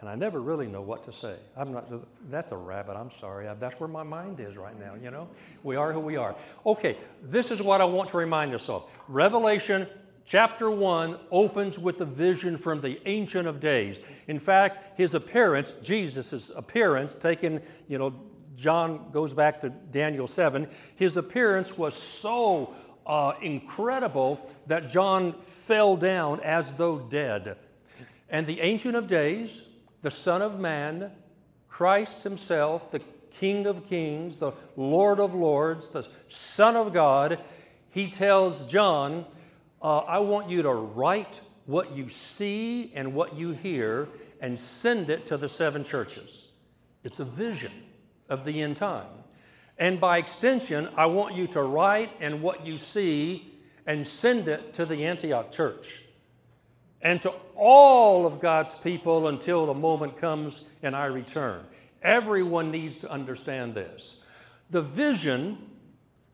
And 0.00 0.10
I 0.10 0.14
never 0.14 0.42
really 0.42 0.66
know 0.66 0.82
what 0.82 1.04
to 1.04 1.12
say. 1.12 1.36
I'm 1.56 1.72
not, 1.72 1.90
that's 2.30 2.52
a 2.52 2.56
rabbit, 2.56 2.96
I'm 2.96 3.10
sorry. 3.18 3.48
That's 3.58 3.80
where 3.80 3.88
my 3.88 4.02
mind 4.02 4.40
is 4.40 4.56
right 4.56 4.78
now, 4.78 4.94
you 5.02 5.10
know? 5.10 5.28
We 5.62 5.76
are 5.76 5.92
who 5.92 6.00
we 6.00 6.16
are. 6.16 6.36
Okay, 6.66 6.98
this 7.22 7.50
is 7.50 7.62
what 7.62 7.80
I 7.80 7.84
want 7.84 8.10
to 8.10 8.18
remind 8.18 8.54
us 8.54 8.68
of 8.68 8.84
Revelation 9.08 9.86
chapter 10.26 10.70
1 10.70 11.16
opens 11.30 11.78
with 11.78 12.00
a 12.00 12.04
vision 12.04 12.58
from 12.58 12.80
the 12.80 13.00
Ancient 13.06 13.46
of 13.46 13.60
Days. 13.60 14.00
In 14.26 14.38
fact, 14.38 14.98
his 14.98 15.14
appearance, 15.14 15.72
Jesus' 15.82 16.50
appearance, 16.54 17.14
taken, 17.14 17.62
you 17.88 17.98
know, 17.98 18.12
John 18.56 19.10
goes 19.12 19.32
back 19.32 19.60
to 19.60 19.70
Daniel 19.70 20.26
7, 20.26 20.66
his 20.96 21.16
appearance 21.16 21.78
was 21.78 21.94
so 21.94 22.74
uh, 23.06 23.34
incredible 23.40 24.50
that 24.66 24.90
John 24.90 25.34
fell 25.40 25.96
down 25.96 26.40
as 26.40 26.72
though 26.72 26.98
dead. 26.98 27.56
And 28.28 28.46
the 28.46 28.60
Ancient 28.60 28.96
of 28.96 29.06
Days, 29.06 29.62
the 30.02 30.10
Son 30.10 30.42
of 30.42 30.58
Man, 30.58 31.12
Christ 31.68 32.22
Himself, 32.24 32.90
the 32.90 33.00
King 33.38 33.66
of 33.66 33.88
Kings, 33.88 34.38
the 34.38 34.52
Lord 34.76 35.20
of 35.20 35.34
Lords, 35.34 35.88
the 35.88 36.06
Son 36.28 36.74
of 36.74 36.92
God, 36.92 37.38
he 37.90 38.10
tells 38.10 38.66
John, 38.66 39.26
uh, 39.86 39.98
I 39.98 40.18
want 40.18 40.50
you 40.50 40.62
to 40.62 40.72
write 40.72 41.40
what 41.66 41.96
you 41.96 42.08
see 42.08 42.90
and 42.96 43.14
what 43.14 43.36
you 43.36 43.52
hear 43.52 44.08
and 44.40 44.58
send 44.58 45.10
it 45.10 45.26
to 45.26 45.36
the 45.36 45.48
seven 45.48 45.84
churches. 45.84 46.48
It's 47.04 47.20
a 47.20 47.24
vision 47.24 47.70
of 48.28 48.44
the 48.44 48.62
end 48.62 48.78
time. 48.78 49.06
And 49.78 50.00
by 50.00 50.18
extension, 50.18 50.88
I 50.96 51.06
want 51.06 51.36
you 51.36 51.46
to 51.48 51.62
write 51.62 52.10
and 52.20 52.42
what 52.42 52.66
you 52.66 52.78
see 52.78 53.54
and 53.86 54.04
send 54.08 54.48
it 54.48 54.74
to 54.74 54.86
the 54.86 55.06
Antioch 55.06 55.52
church 55.52 56.02
and 57.02 57.22
to 57.22 57.32
all 57.54 58.26
of 58.26 58.40
God's 58.40 58.74
people 58.74 59.28
until 59.28 59.66
the 59.66 59.74
moment 59.74 60.20
comes 60.20 60.64
and 60.82 60.96
I 60.96 61.04
return. 61.04 61.64
Everyone 62.02 62.72
needs 62.72 62.98
to 62.98 63.10
understand 63.10 63.76
this. 63.76 64.24
The 64.70 64.82
vision 64.82 65.58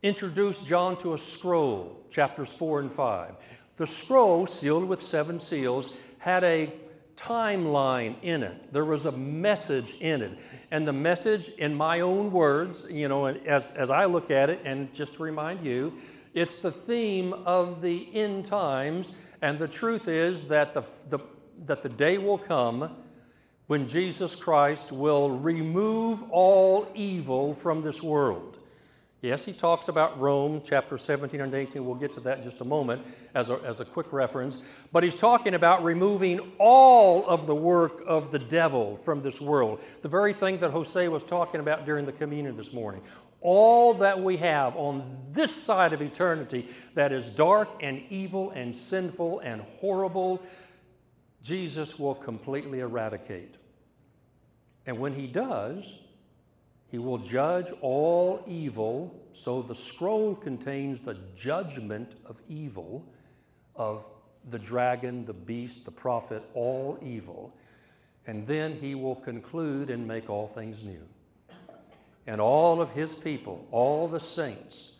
introduced 0.02 0.66
John 0.66 0.96
to 0.98 1.14
a 1.14 1.18
scroll, 1.18 2.04
chapters 2.10 2.50
4 2.50 2.80
and 2.80 2.92
5. 2.92 3.34
The 3.76 3.86
scroll, 3.86 4.46
sealed 4.46 4.84
with 4.84 5.02
seven 5.02 5.38
seals, 5.38 5.94
had 6.18 6.44
a 6.44 6.72
timeline 7.16 8.16
in 8.22 8.42
it. 8.42 8.72
There 8.72 8.84
was 8.84 9.06
a 9.06 9.12
message 9.12 9.94
in 10.00 10.22
it. 10.22 10.38
And 10.70 10.86
the 10.86 10.92
message, 10.92 11.48
in 11.58 11.74
my 11.74 12.00
own 12.00 12.32
words, 12.32 12.86
you 12.90 13.08
know, 13.08 13.26
as, 13.26 13.68
as 13.76 13.90
I 13.90 14.06
look 14.06 14.30
at 14.30 14.50
it, 14.50 14.60
and 14.64 14.92
just 14.92 15.14
to 15.14 15.22
remind 15.22 15.64
you, 15.64 15.92
it's 16.34 16.60
the 16.60 16.72
theme 16.72 17.32
of 17.32 17.80
the 17.80 18.08
end 18.14 18.44
times. 18.44 19.12
And 19.40 19.58
the 19.58 19.68
truth 19.68 20.08
is 20.08 20.48
that 20.48 20.74
the, 20.74 20.82
the, 21.10 21.20
that 21.66 21.82
the 21.82 21.88
day 21.88 22.18
will 22.18 22.38
come 22.38 22.96
when 23.68 23.86
Jesus 23.86 24.34
Christ 24.34 24.90
will 24.90 25.30
remove 25.30 26.22
all 26.30 26.88
evil 26.94 27.54
from 27.54 27.82
this 27.82 28.02
world. 28.02 28.58
Yes, 29.22 29.44
he 29.44 29.52
talks 29.52 29.86
about 29.86 30.18
Rome, 30.18 30.60
chapter 30.64 30.98
17 30.98 31.40
and 31.40 31.54
18. 31.54 31.86
We'll 31.86 31.94
get 31.94 32.12
to 32.14 32.20
that 32.20 32.38
in 32.38 32.44
just 32.44 32.60
a 32.60 32.64
moment 32.64 33.02
as 33.36 33.50
a, 33.50 33.60
as 33.64 33.78
a 33.78 33.84
quick 33.84 34.12
reference. 34.12 34.64
But 34.90 35.04
he's 35.04 35.14
talking 35.14 35.54
about 35.54 35.84
removing 35.84 36.40
all 36.58 37.24
of 37.26 37.46
the 37.46 37.54
work 37.54 38.02
of 38.04 38.32
the 38.32 38.40
devil 38.40 38.98
from 39.04 39.22
this 39.22 39.40
world. 39.40 39.78
The 40.02 40.08
very 40.08 40.34
thing 40.34 40.58
that 40.58 40.72
Jose 40.72 41.06
was 41.06 41.22
talking 41.22 41.60
about 41.60 41.86
during 41.86 42.04
the 42.04 42.10
communion 42.10 42.56
this 42.56 42.72
morning. 42.72 43.00
All 43.40 43.94
that 43.94 44.20
we 44.20 44.36
have 44.38 44.74
on 44.74 45.16
this 45.30 45.54
side 45.54 45.92
of 45.92 46.02
eternity 46.02 46.68
that 46.94 47.12
is 47.12 47.30
dark 47.30 47.68
and 47.80 48.02
evil 48.10 48.50
and 48.50 48.76
sinful 48.76 49.38
and 49.40 49.62
horrible, 49.78 50.42
Jesus 51.44 51.96
will 51.96 52.16
completely 52.16 52.80
eradicate. 52.80 53.54
And 54.84 54.98
when 54.98 55.14
he 55.14 55.28
does, 55.28 56.00
he 56.92 56.98
will 56.98 57.16
judge 57.16 57.72
all 57.80 58.44
evil. 58.46 59.18
So 59.32 59.62
the 59.62 59.74
scroll 59.74 60.34
contains 60.34 61.00
the 61.00 61.16
judgment 61.34 62.16
of 62.26 62.36
evil, 62.50 63.02
of 63.74 64.04
the 64.50 64.58
dragon, 64.58 65.24
the 65.24 65.32
beast, 65.32 65.86
the 65.86 65.90
prophet, 65.90 66.42
all 66.52 66.98
evil. 67.02 67.56
And 68.26 68.46
then 68.46 68.76
he 68.78 68.94
will 68.94 69.16
conclude 69.16 69.88
and 69.88 70.06
make 70.06 70.28
all 70.28 70.46
things 70.46 70.84
new. 70.84 71.00
And 72.26 72.42
all 72.42 72.82
of 72.82 72.90
his 72.90 73.14
people, 73.14 73.66
all 73.70 74.06
the 74.06 74.20
saints, 74.20 74.92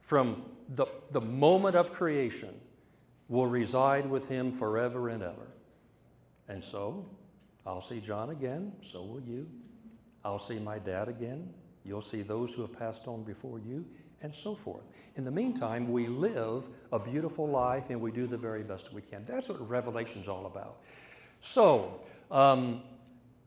from 0.00 0.42
the, 0.70 0.86
the 1.10 1.20
moment 1.20 1.76
of 1.76 1.92
creation, 1.92 2.54
will 3.28 3.46
reside 3.46 4.08
with 4.08 4.26
him 4.26 4.52
forever 4.52 5.10
and 5.10 5.22
ever. 5.22 5.48
And 6.48 6.64
so, 6.64 7.04
I'll 7.66 7.82
see 7.82 8.00
John 8.00 8.30
again, 8.30 8.72
so 8.82 9.02
will 9.02 9.20
you. 9.20 9.46
I'll 10.26 10.40
see 10.40 10.58
my 10.58 10.80
dad 10.80 11.06
again. 11.06 11.48
You'll 11.84 12.02
see 12.02 12.22
those 12.22 12.52
who 12.52 12.62
have 12.62 12.76
passed 12.76 13.06
on 13.06 13.22
before 13.22 13.60
you, 13.60 13.84
and 14.22 14.34
so 14.34 14.56
forth. 14.56 14.82
In 15.14 15.24
the 15.24 15.30
meantime, 15.30 15.92
we 15.92 16.08
live 16.08 16.64
a 16.90 16.98
beautiful 16.98 17.46
life 17.46 17.84
and 17.90 18.00
we 18.00 18.10
do 18.10 18.26
the 18.26 18.36
very 18.36 18.64
best 18.64 18.92
we 18.92 19.02
can. 19.02 19.24
That's 19.28 19.48
what 19.48 19.68
Revelation's 19.68 20.26
all 20.26 20.46
about. 20.46 20.78
So, 21.42 22.00
um, 22.32 22.82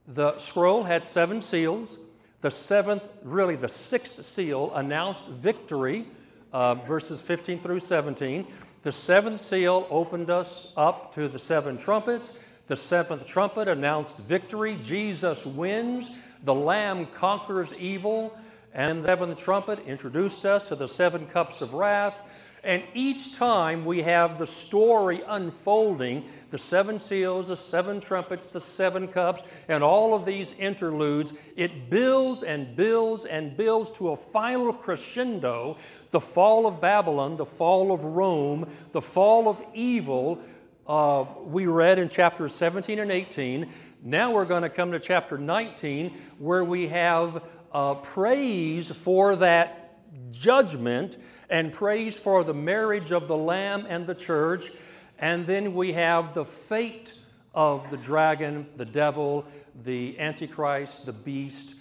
the 0.08 0.40
scroll 0.40 0.82
had 0.82 1.06
seven 1.06 1.42
seals. 1.42 1.98
The 2.40 2.50
seventh, 2.50 3.04
really 3.24 3.58
the 3.58 3.68
sixth 3.68 4.26
seal, 4.26 4.74
announced 4.76 5.28
victory, 5.28 6.08
uh, 6.54 6.76
verses 6.76 7.20
15 7.20 7.60
through 7.60 7.82
17. 7.82 8.48
The 8.84 8.92
seventh 8.94 9.42
seal 9.42 9.86
opened 9.90 10.30
us 10.30 10.72
up 10.78 11.14
to 11.16 11.28
the 11.28 11.40
seven 11.40 11.78
trumpets. 11.78 12.40
The 12.68 12.78
seventh 12.78 13.26
trumpet 13.26 13.68
announced 13.68 14.18
victory. 14.20 14.80
Jesus 14.82 15.46
wins. 15.46 16.10
The 16.44 16.54
Lamb 16.54 17.08
conquers 17.08 17.74
evil, 17.78 18.38
and 18.74 19.04
the 19.04 19.08
seventh 19.08 19.40
trumpet 19.40 19.80
introduced 19.86 20.46
us 20.46 20.64
to 20.70 20.76
the 20.76 20.88
seven 20.88 21.28
cups 21.28 21.62
of 21.62 21.74
wrath. 21.74 22.16
And 22.64 22.84
each 22.94 23.36
time 23.36 23.86
we 23.86 24.02
have 24.02 24.38
the 24.38 24.48
story 24.48 25.22
unfolding 25.28 26.26
the 26.52 26.58
seven 26.58 27.00
seals, 27.00 27.48
the 27.48 27.58
seven 27.58 28.02
trumpets, 28.02 28.52
the 28.52 28.62
seven 28.62 29.08
cups, 29.08 29.44
and 29.68 29.84
all 29.84 30.14
of 30.14 30.26
these 30.26 30.54
interludes. 30.58 31.34
It 31.56 31.90
builds 31.90 32.44
and 32.44 32.76
builds 32.76 33.26
and 33.26 33.56
builds 33.56 33.92
to 33.92 34.10
a 34.10 34.18
final 34.18 34.74
crescendo 34.74 35.78
the 36.12 36.20
fall 36.20 36.66
of 36.66 36.82
Babylon, 36.82 37.38
the 37.38 37.46
fall 37.46 37.92
of 37.92 38.04
Rome, 38.04 38.68
the 38.94 39.02
fall 39.02 39.48
of 39.48 39.62
evil. 39.76 40.42
Uh, 40.88 41.26
we 41.46 41.68
read 41.68 42.00
in 42.00 42.10
chapters 42.10 42.54
17 42.56 42.98
and 42.98 43.12
18. 43.12 43.72
Now 44.02 44.32
we're 44.32 44.46
going 44.46 44.64
to 44.64 44.70
come 44.70 44.94
to 44.94 45.00
chapter 45.00 45.38
19 45.38 46.14
where 46.38 46.64
we 46.64 46.88
have 46.88 47.44
uh, 47.74 47.96
praise 47.96 48.90
for 48.90 49.36
that 49.36 49.98
judgment 50.32 51.18
and 51.50 51.74
praise 51.74 52.16
for 52.16 52.46
the 52.46 52.54
marriage 52.54 53.12
of 53.12 53.28
the 53.28 53.36
Lamb 53.36 53.86
and 53.90 54.08
the 54.08 54.16
church. 54.16 54.72
And 55.18 55.46
then 55.46 55.74
we 55.74 55.92
have 55.92 56.34
the 56.34 56.46
fate 56.46 57.14
of 57.54 57.92
the 57.92 57.98
dragon, 57.98 58.68
the 58.78 58.86
devil, 58.86 59.46
the 59.84 60.18
Antichrist, 60.18 61.06
the 61.06 61.12
beast. 61.12 61.76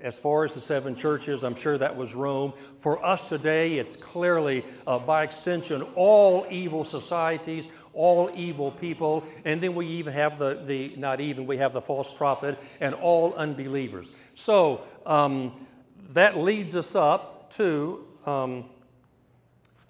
As 0.00 0.18
far 0.18 0.44
as 0.44 0.54
the 0.54 0.60
seven 0.60 0.96
churches, 0.96 1.44
I'm 1.44 1.54
sure 1.54 1.78
that 1.78 1.96
was 1.96 2.12
Rome. 2.12 2.54
For 2.80 3.04
us 3.06 3.28
today, 3.28 3.78
it's 3.78 3.94
clearly, 3.94 4.64
uh, 4.84 4.98
by 4.98 5.22
extension, 5.22 5.82
all 5.94 6.44
evil 6.50 6.84
societies, 6.84 7.68
all 7.94 8.30
evil 8.34 8.70
people, 8.70 9.24
and 9.44 9.60
then 9.60 9.74
we 9.74 9.86
even 9.86 10.12
have 10.12 10.38
the, 10.38 10.62
the 10.66 10.94
not 10.96 11.20
even, 11.20 11.46
we 11.46 11.58
have 11.58 11.72
the 11.72 11.80
false 11.80 12.12
prophet 12.12 12.58
and 12.80 12.94
all 12.94 13.34
unbelievers. 13.34 14.08
So 14.34 14.82
um, 15.04 15.66
that 16.10 16.38
leads 16.38 16.76
us 16.76 16.94
up 16.94 17.52
to, 17.56 18.06
um, 18.24 18.64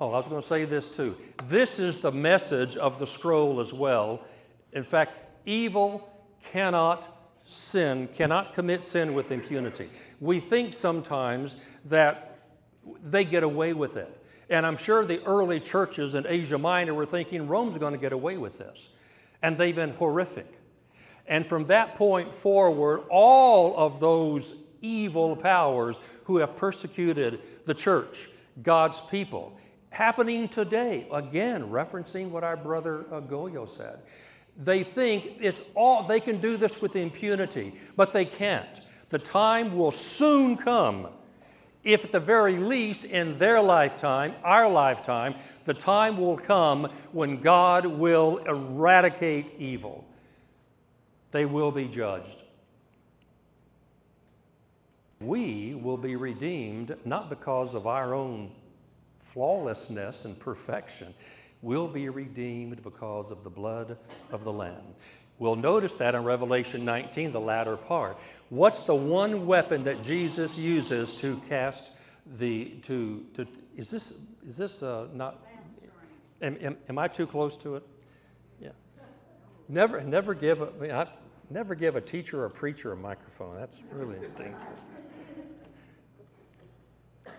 oh, 0.00 0.10
I 0.10 0.16
was 0.16 0.26
going 0.26 0.42
to 0.42 0.48
say 0.48 0.64
this 0.64 0.88
too. 0.88 1.16
This 1.48 1.78
is 1.78 2.00
the 2.00 2.12
message 2.12 2.76
of 2.76 2.98
the 2.98 3.06
scroll 3.06 3.60
as 3.60 3.72
well. 3.72 4.20
In 4.72 4.84
fact, 4.84 5.12
evil 5.46 6.08
cannot 6.50 7.08
sin, 7.48 8.08
cannot 8.14 8.54
commit 8.54 8.86
sin 8.86 9.14
with 9.14 9.30
impunity. 9.30 9.88
We 10.20 10.40
think 10.40 10.74
sometimes 10.74 11.56
that 11.84 12.38
they 13.04 13.24
get 13.24 13.42
away 13.42 13.72
with 13.74 13.96
it. 13.96 14.21
And 14.52 14.66
I'm 14.66 14.76
sure 14.76 15.02
the 15.02 15.24
early 15.24 15.60
churches 15.60 16.14
in 16.14 16.26
Asia 16.28 16.58
Minor 16.58 16.92
were 16.92 17.06
thinking 17.06 17.48
Rome's 17.48 17.78
going 17.78 17.94
to 17.94 17.98
get 17.98 18.12
away 18.12 18.36
with 18.36 18.58
this. 18.58 18.90
And 19.42 19.56
they've 19.56 19.74
been 19.74 19.94
horrific. 19.94 20.46
And 21.26 21.46
from 21.46 21.68
that 21.68 21.96
point 21.96 22.34
forward, 22.34 23.04
all 23.08 23.74
of 23.78 23.98
those 23.98 24.52
evil 24.82 25.34
powers 25.36 25.96
who 26.24 26.36
have 26.36 26.58
persecuted 26.58 27.40
the 27.64 27.72
church, 27.72 28.28
God's 28.62 29.00
people, 29.10 29.56
happening 29.88 30.50
today, 30.50 31.06
again, 31.10 31.70
referencing 31.70 32.28
what 32.28 32.44
our 32.44 32.56
brother 32.56 33.06
uh, 33.10 33.22
Goyo 33.22 33.66
said. 33.66 34.00
They 34.58 34.82
think 34.82 35.38
it's 35.40 35.62
all, 35.74 36.02
they 36.02 36.20
can 36.20 36.42
do 36.42 36.58
this 36.58 36.82
with 36.82 36.94
impunity, 36.94 37.80
but 37.96 38.12
they 38.12 38.26
can't. 38.26 38.82
The 39.08 39.18
time 39.18 39.74
will 39.74 39.92
soon 39.92 40.58
come 40.58 41.08
if 41.84 42.04
at 42.04 42.12
the 42.12 42.20
very 42.20 42.56
least 42.56 43.04
in 43.04 43.38
their 43.38 43.60
lifetime, 43.60 44.34
our 44.44 44.68
lifetime, 44.68 45.34
the 45.64 45.74
time 45.74 46.16
will 46.16 46.36
come 46.36 46.90
when 47.12 47.40
God 47.40 47.86
will 47.86 48.38
eradicate 48.38 49.54
evil. 49.58 50.04
They 51.30 51.44
will 51.44 51.70
be 51.70 51.86
judged. 51.86 52.42
We 55.20 55.74
will 55.74 55.96
be 55.96 56.16
redeemed 56.16 56.96
not 57.04 57.30
because 57.30 57.74
of 57.74 57.86
our 57.86 58.12
own 58.12 58.50
flawlessness 59.32 60.24
and 60.24 60.38
perfection. 60.38 61.14
We'll 61.62 61.88
be 61.88 62.08
redeemed 62.08 62.82
because 62.82 63.30
of 63.30 63.44
the 63.44 63.50
blood 63.50 63.96
of 64.32 64.42
the 64.42 64.52
Lamb. 64.52 64.82
We'll 65.38 65.56
notice 65.56 65.94
that 65.94 66.14
in 66.14 66.24
Revelation 66.24 66.84
19, 66.84 67.32
the 67.32 67.40
latter 67.40 67.76
part. 67.76 68.16
What's 68.50 68.80
the 68.82 68.94
one 68.94 69.46
weapon 69.46 69.82
that 69.84 70.02
Jesus 70.04 70.58
uses 70.58 71.14
to 71.16 71.40
cast 71.48 71.92
the 72.38 72.66
to 72.82 73.24
to? 73.34 73.46
Is 73.76 73.90
this 73.90 74.14
is 74.46 74.56
this 74.56 74.82
uh, 74.82 75.08
not? 75.14 75.44
Am, 76.42 76.56
am, 76.60 76.76
am, 76.88 76.98
I 76.98 77.08
too 77.08 77.26
close 77.26 77.56
to 77.58 77.76
it? 77.76 77.86
Yeah. 78.60 78.70
Never 79.68 80.02
never 80.02 80.34
give 80.34 80.60
a 80.60 80.94
I, 80.94 81.08
never 81.50 81.74
give 81.74 81.96
a 81.96 82.00
teacher 82.00 82.44
or 82.44 82.48
preacher 82.48 82.92
a 82.92 82.96
microphone. 82.96 83.56
That's 83.56 83.78
really 83.90 84.18
dangerous. 84.36 84.80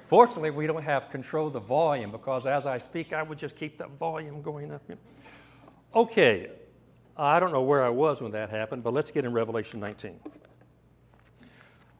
Fortunately, 0.07 0.51
we 0.51 0.67
don't 0.67 0.83
have 0.83 1.09
control 1.09 1.47
of 1.47 1.53
the 1.53 1.59
volume 1.59 2.11
because 2.11 2.45
as 2.45 2.65
I 2.65 2.77
speak, 2.77 3.13
I 3.13 3.23
would 3.23 3.37
just 3.37 3.55
keep 3.55 3.77
that 3.77 3.91
volume 3.91 4.41
going 4.41 4.71
up. 4.71 4.81
Okay, 5.95 6.49
I 7.15 7.39
don't 7.39 7.51
know 7.51 7.61
where 7.61 7.83
I 7.83 7.89
was 7.89 8.21
when 8.21 8.31
that 8.31 8.49
happened, 8.49 8.83
but 8.83 8.93
let's 8.93 9.11
get 9.11 9.23
in 9.25 9.33
Revelation 9.33 9.79
19. 9.79 10.19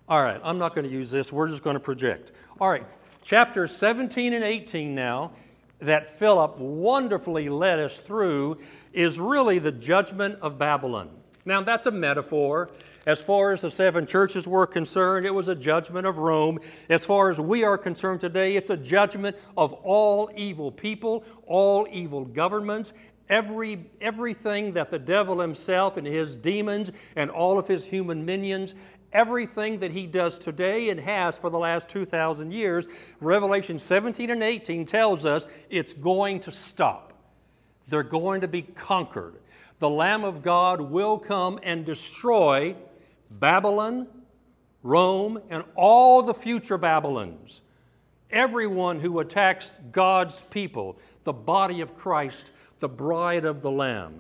All 0.10 0.22
right, 0.22 0.42
I'm 0.44 0.58
not 0.58 0.74
going 0.76 0.86
to 0.86 0.92
use 0.92 1.12
this. 1.12 1.32
We're 1.32 1.48
just 1.48 1.64
going 1.64 1.76
to 1.76 1.80
project. 1.80 2.32
All 2.60 2.70
right, 2.70 2.86
chapter 3.22 3.68
17 3.68 4.34
and 4.34 4.44
18 4.44 4.94
now, 4.96 5.32
that 5.80 6.18
Philip 6.18 6.58
wonderfully 6.58 7.50
led 7.50 7.80
us 7.80 8.00
through, 8.00 8.58
is 8.92 9.20
really 9.20 9.60
the 9.60 9.72
judgment 9.72 10.40
of 10.42 10.58
Babylon. 10.58 11.10
Now, 11.46 11.62
that's 11.62 11.88
a 11.88 11.92
metaphor. 11.92 12.70
As 13.06 13.20
far 13.20 13.52
as 13.52 13.62
the 13.62 13.70
seven 13.70 14.06
churches 14.06 14.48
were 14.48 14.66
concerned, 14.66 15.26
it 15.26 15.34
was 15.34 15.50
a 15.50 15.56
judgment 15.56 16.08
of 16.08 16.18
Rome. 16.18 16.60
As 16.90 17.04
far 17.04 17.30
as 17.30 17.38
we 17.38 17.66
are 17.66 17.78
concerned 17.78 18.22
today, 18.22 18.56
it's 18.56 18.70
a 18.70 18.78
judgment 18.78 19.36
of 19.58 19.74
all 19.74 20.32
evil 20.38 20.72
people, 20.72 21.26
all 21.46 21.86
evil 21.92 22.24
governments, 22.24 22.94
every, 23.34 23.86
everything 24.00 24.74
that 24.74 24.92
the 24.92 25.00
devil 25.00 25.40
himself 25.40 25.98
and 25.98 26.06
his 26.06 26.36
demons 26.36 26.92
and 27.16 27.32
all 27.32 27.58
of 27.58 27.68
his 27.68 27.84
human 27.84 28.26
minions 28.26 28.76
everything 29.14 29.80
that 29.80 29.92
he 29.92 30.08
does 30.08 30.38
today 30.38 30.90
and 30.90 31.00
has 31.00 31.38
for 31.38 31.50
the 31.50 31.58
last 31.58 31.88
2,000 31.88 32.52
years, 32.52 32.88
Revelation 33.22 33.80
17 33.80 34.32
and 34.32 34.44
18 34.44 34.86
tells 34.86 35.26
us 35.26 35.46
it's 35.70 35.94
going 35.94 36.40
to 36.42 36.52
stop. 36.52 37.14
They're 37.88 38.04
going 38.04 38.42
to 38.42 38.48
be 38.48 38.64
conquered. 38.64 39.36
The 39.80 39.90
Lamb 39.90 40.24
of 40.24 40.42
God 40.42 40.82
will 40.82 41.20
come 41.20 41.60
and 41.64 41.86
destroy 41.86 42.76
Babylon, 43.30 44.08
Rome, 44.82 45.42
and 45.50 45.64
all 45.76 46.24
the 46.24 46.34
future 46.34 46.78
Babylons. 46.78 47.62
Everyone 48.32 49.00
who 49.00 49.20
attacks 49.20 49.70
God's 49.92 50.40
people, 50.50 50.98
the 51.24 51.34
body 51.34 51.82
of 51.82 51.96
Christ, 51.98 52.46
the 52.84 52.90
bride 52.90 53.46
of 53.46 53.62
the 53.62 53.72
Lamb. 53.72 54.20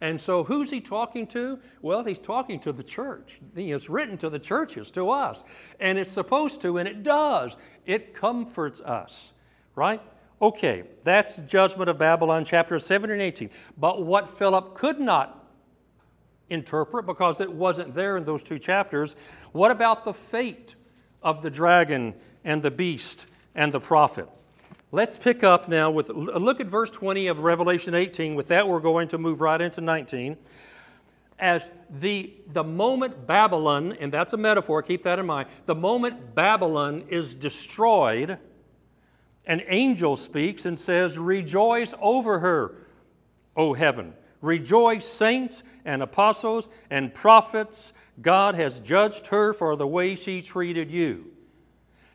And 0.00 0.20
so, 0.20 0.44
who's 0.44 0.70
he 0.70 0.80
talking 0.80 1.26
to? 1.28 1.58
Well, 1.82 2.04
he's 2.04 2.20
talking 2.20 2.60
to 2.60 2.72
the 2.72 2.84
church. 2.84 3.40
It's 3.56 3.90
written 3.90 4.16
to 4.18 4.30
the 4.30 4.38
churches, 4.38 4.92
to 4.92 5.10
us. 5.10 5.42
And 5.80 5.98
it's 5.98 6.12
supposed 6.12 6.60
to, 6.62 6.78
and 6.78 6.86
it 6.88 7.02
does. 7.02 7.56
It 7.86 8.14
comforts 8.14 8.80
us, 8.80 9.32
right? 9.74 10.00
Okay, 10.40 10.84
that's 11.02 11.38
judgment 11.38 11.90
of 11.90 11.98
Babylon, 11.98 12.44
chapter 12.44 12.78
7 12.78 13.10
and 13.10 13.20
18. 13.20 13.50
But 13.78 14.04
what 14.04 14.38
Philip 14.38 14.76
could 14.76 15.00
not 15.00 15.44
interpret, 16.50 17.06
because 17.06 17.40
it 17.40 17.50
wasn't 17.50 17.96
there 17.96 18.16
in 18.16 18.24
those 18.24 18.44
two 18.44 18.60
chapters, 18.60 19.16
what 19.50 19.72
about 19.72 20.04
the 20.04 20.14
fate 20.14 20.76
of 21.20 21.42
the 21.42 21.50
dragon 21.50 22.14
and 22.44 22.62
the 22.62 22.70
beast 22.70 23.26
and 23.56 23.72
the 23.72 23.80
prophet? 23.80 24.28
Let's 24.94 25.18
pick 25.18 25.42
up 25.42 25.68
now 25.68 25.90
with 25.90 26.08
look 26.08 26.60
at 26.60 26.68
verse 26.68 26.88
20 26.88 27.26
of 27.26 27.40
Revelation 27.40 27.96
18. 27.96 28.36
With 28.36 28.46
that, 28.46 28.68
we're 28.68 28.78
going 28.78 29.08
to 29.08 29.18
move 29.18 29.40
right 29.40 29.60
into 29.60 29.80
19. 29.80 30.36
As 31.36 31.66
the, 31.90 32.32
the 32.52 32.62
moment 32.62 33.26
Babylon, 33.26 33.96
and 33.98 34.12
that's 34.12 34.34
a 34.34 34.36
metaphor, 34.36 34.84
keep 34.84 35.02
that 35.02 35.18
in 35.18 35.26
mind, 35.26 35.48
the 35.66 35.74
moment 35.74 36.36
Babylon 36.36 37.06
is 37.08 37.34
destroyed, 37.34 38.38
an 39.46 39.62
angel 39.66 40.16
speaks 40.16 40.64
and 40.64 40.78
says, 40.78 41.18
Rejoice 41.18 41.92
over 42.00 42.38
her, 42.38 42.76
O 43.56 43.74
heaven. 43.74 44.14
Rejoice, 44.42 45.04
saints 45.04 45.64
and 45.84 46.04
apostles 46.04 46.68
and 46.90 47.12
prophets. 47.12 47.94
God 48.22 48.54
has 48.54 48.78
judged 48.78 49.26
her 49.26 49.54
for 49.54 49.74
the 49.74 49.88
way 49.88 50.14
she 50.14 50.40
treated 50.40 50.88
you. 50.88 51.32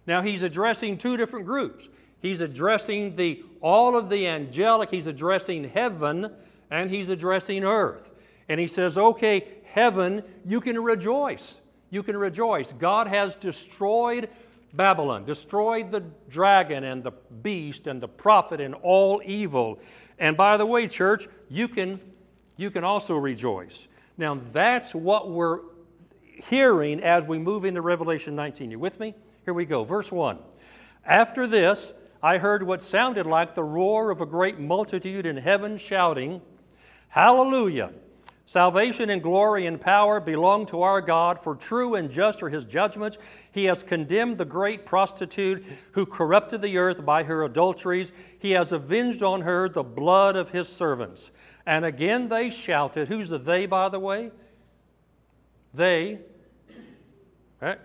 Now, 0.07 0.21
he's 0.21 0.43
addressing 0.43 0.97
two 0.97 1.17
different 1.17 1.45
groups. 1.45 1.89
He's 2.21 2.41
addressing 2.41 3.15
the, 3.15 3.43
all 3.61 3.97
of 3.97 4.09
the 4.09 4.27
angelic, 4.27 4.89
he's 4.89 5.07
addressing 5.07 5.69
heaven, 5.69 6.31
and 6.69 6.89
he's 6.89 7.09
addressing 7.09 7.63
earth. 7.63 8.09
And 8.49 8.59
he 8.59 8.67
says, 8.67 8.97
okay, 8.97 9.47
heaven, 9.63 10.23
you 10.45 10.59
can 10.61 10.81
rejoice. 10.81 11.61
You 11.89 12.03
can 12.03 12.17
rejoice. 12.17 12.73
God 12.73 13.07
has 13.07 13.35
destroyed 13.35 14.29
Babylon, 14.73 15.25
destroyed 15.25 15.91
the 15.91 16.03
dragon 16.29 16.83
and 16.83 17.03
the 17.03 17.11
beast 17.41 17.87
and 17.87 18.01
the 18.01 18.07
prophet 18.07 18.61
and 18.61 18.75
all 18.75 19.21
evil. 19.25 19.79
And 20.19 20.37
by 20.37 20.57
the 20.57 20.65
way, 20.65 20.87
church, 20.87 21.27
you 21.49 21.67
can, 21.67 21.99
you 22.57 22.69
can 22.69 22.83
also 22.83 23.15
rejoice. 23.15 23.87
Now, 24.17 24.39
that's 24.51 24.93
what 24.93 25.31
we're 25.31 25.61
hearing 26.23 27.01
as 27.01 27.25
we 27.25 27.39
move 27.39 27.65
into 27.65 27.81
Revelation 27.81 28.35
19. 28.35 28.71
You 28.71 28.79
with 28.79 28.99
me? 28.99 29.15
Here 29.45 29.53
we 29.53 29.65
go. 29.65 29.83
Verse 29.83 30.11
1. 30.11 30.37
After 31.05 31.47
this, 31.47 31.93
I 32.21 32.37
heard 32.37 32.63
what 32.63 32.81
sounded 32.81 33.25
like 33.25 33.55
the 33.55 33.63
roar 33.63 34.11
of 34.11 34.21
a 34.21 34.25
great 34.25 34.59
multitude 34.59 35.25
in 35.25 35.37
heaven 35.37 35.77
shouting, 35.77 36.41
Hallelujah! 37.07 37.91
Salvation 38.45 39.11
and 39.11 39.21
glory 39.21 39.67
and 39.67 39.79
power 39.79 40.19
belong 40.19 40.65
to 40.65 40.81
our 40.81 41.01
God, 41.01 41.39
for 41.39 41.55
true 41.55 41.95
and 41.95 42.09
just 42.09 42.41
are 42.41 42.49
his 42.49 42.65
judgments. 42.65 43.19
He 43.51 43.65
has 43.65 43.83
condemned 43.83 44.39
the 44.39 44.45
great 44.45 44.87
prostitute 44.87 45.63
who 45.91 46.03
corrupted 46.03 46.63
the 46.63 46.77
earth 46.79 47.05
by 47.05 47.21
her 47.23 47.43
adulteries. 47.43 48.11
He 48.39 48.49
has 48.51 48.71
avenged 48.71 49.21
on 49.21 49.41
her 49.41 49.69
the 49.69 49.83
blood 49.83 50.35
of 50.35 50.49
his 50.49 50.67
servants. 50.67 51.29
And 51.67 51.85
again 51.85 52.27
they 52.27 52.49
shouted. 52.49 53.07
Who's 53.07 53.29
the 53.29 53.37
they, 53.37 53.67
by 53.67 53.87
the 53.87 53.99
way? 53.99 54.31
They, 55.75 56.17
right? 57.61 57.79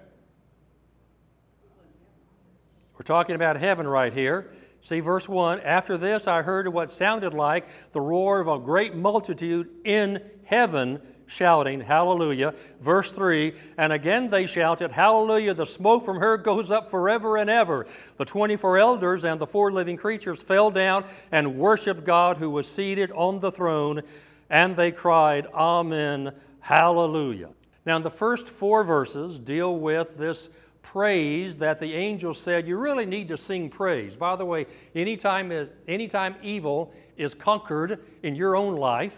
We're 2.94 3.04
talking 3.04 3.35
about 3.35 3.57
heaven 3.57 3.87
right 3.87 4.12
here. 4.12 4.52
See, 4.83 5.00
verse 5.00 5.28
1 5.28 5.61
After 5.61 5.98
this, 5.98 6.26
I 6.28 6.42
heard 6.42 6.68
what 6.68 6.92
sounded 6.92 7.35
like 7.35 7.66
the 7.92 8.00
roar 8.00 8.40
of 8.40 8.48
a 8.48 8.59
great 8.59 8.94
multitude 8.94 9.68
in 9.85 10.22
heaven 10.44 11.00
shouting, 11.26 11.80
Hallelujah. 11.80 12.54
Verse 12.80 13.11
3 13.11 13.54
And 13.78 13.92
again 13.92 14.28
they 14.28 14.46
shouted, 14.46 14.92
Hallelujah. 14.92 15.54
The 15.54 15.66
smoke 15.66 16.04
from 16.04 16.18
her 16.18 16.37
goes 16.37 16.70
up 16.70 16.90
forever 16.90 17.37
and 17.38 17.50
ever. 17.50 17.87
The 18.18 18.24
24 18.24 18.78
elders 18.78 19.24
and 19.24 19.40
the 19.40 19.46
four 19.46 19.72
living 19.72 19.96
creatures 19.96 20.40
fell 20.40 20.70
down 20.70 21.04
and 21.33 21.59
worshiped 21.59 22.04
God 22.04 22.37
who 22.37 22.50
was 22.50 22.68
seated 22.68 23.11
on 23.12 23.40
the 23.40 23.50
throne, 23.50 24.02
and 24.50 24.76
they 24.76 24.92
cried, 24.92 25.46
Amen. 25.54 26.33
Hallelujah. 26.61 27.50
Now, 27.85 27.98
the 27.98 28.11
first 28.11 28.48
four 28.48 28.85
verses 28.85 29.38
deal 29.38 29.76
with 29.76 30.16
this 30.16 30.48
praise 30.85 31.57
that 31.57 31.81
the 31.81 31.92
angel 31.92 32.35
said 32.35 32.68
you 32.68 32.77
really 32.77 33.07
need 33.07 33.27
to 33.29 33.37
sing 33.37 33.68
praise. 33.68 34.14
By 34.14 34.37
the 34.37 34.44
way, 34.44 34.66
anytime, 34.94 35.68
anytime 35.88 36.37
evil 36.42 36.92
is 37.16 37.35
conquered 37.35 37.99
in 38.23 38.37
your 38.37 38.55
own 38.55 38.77
life, 38.77 39.16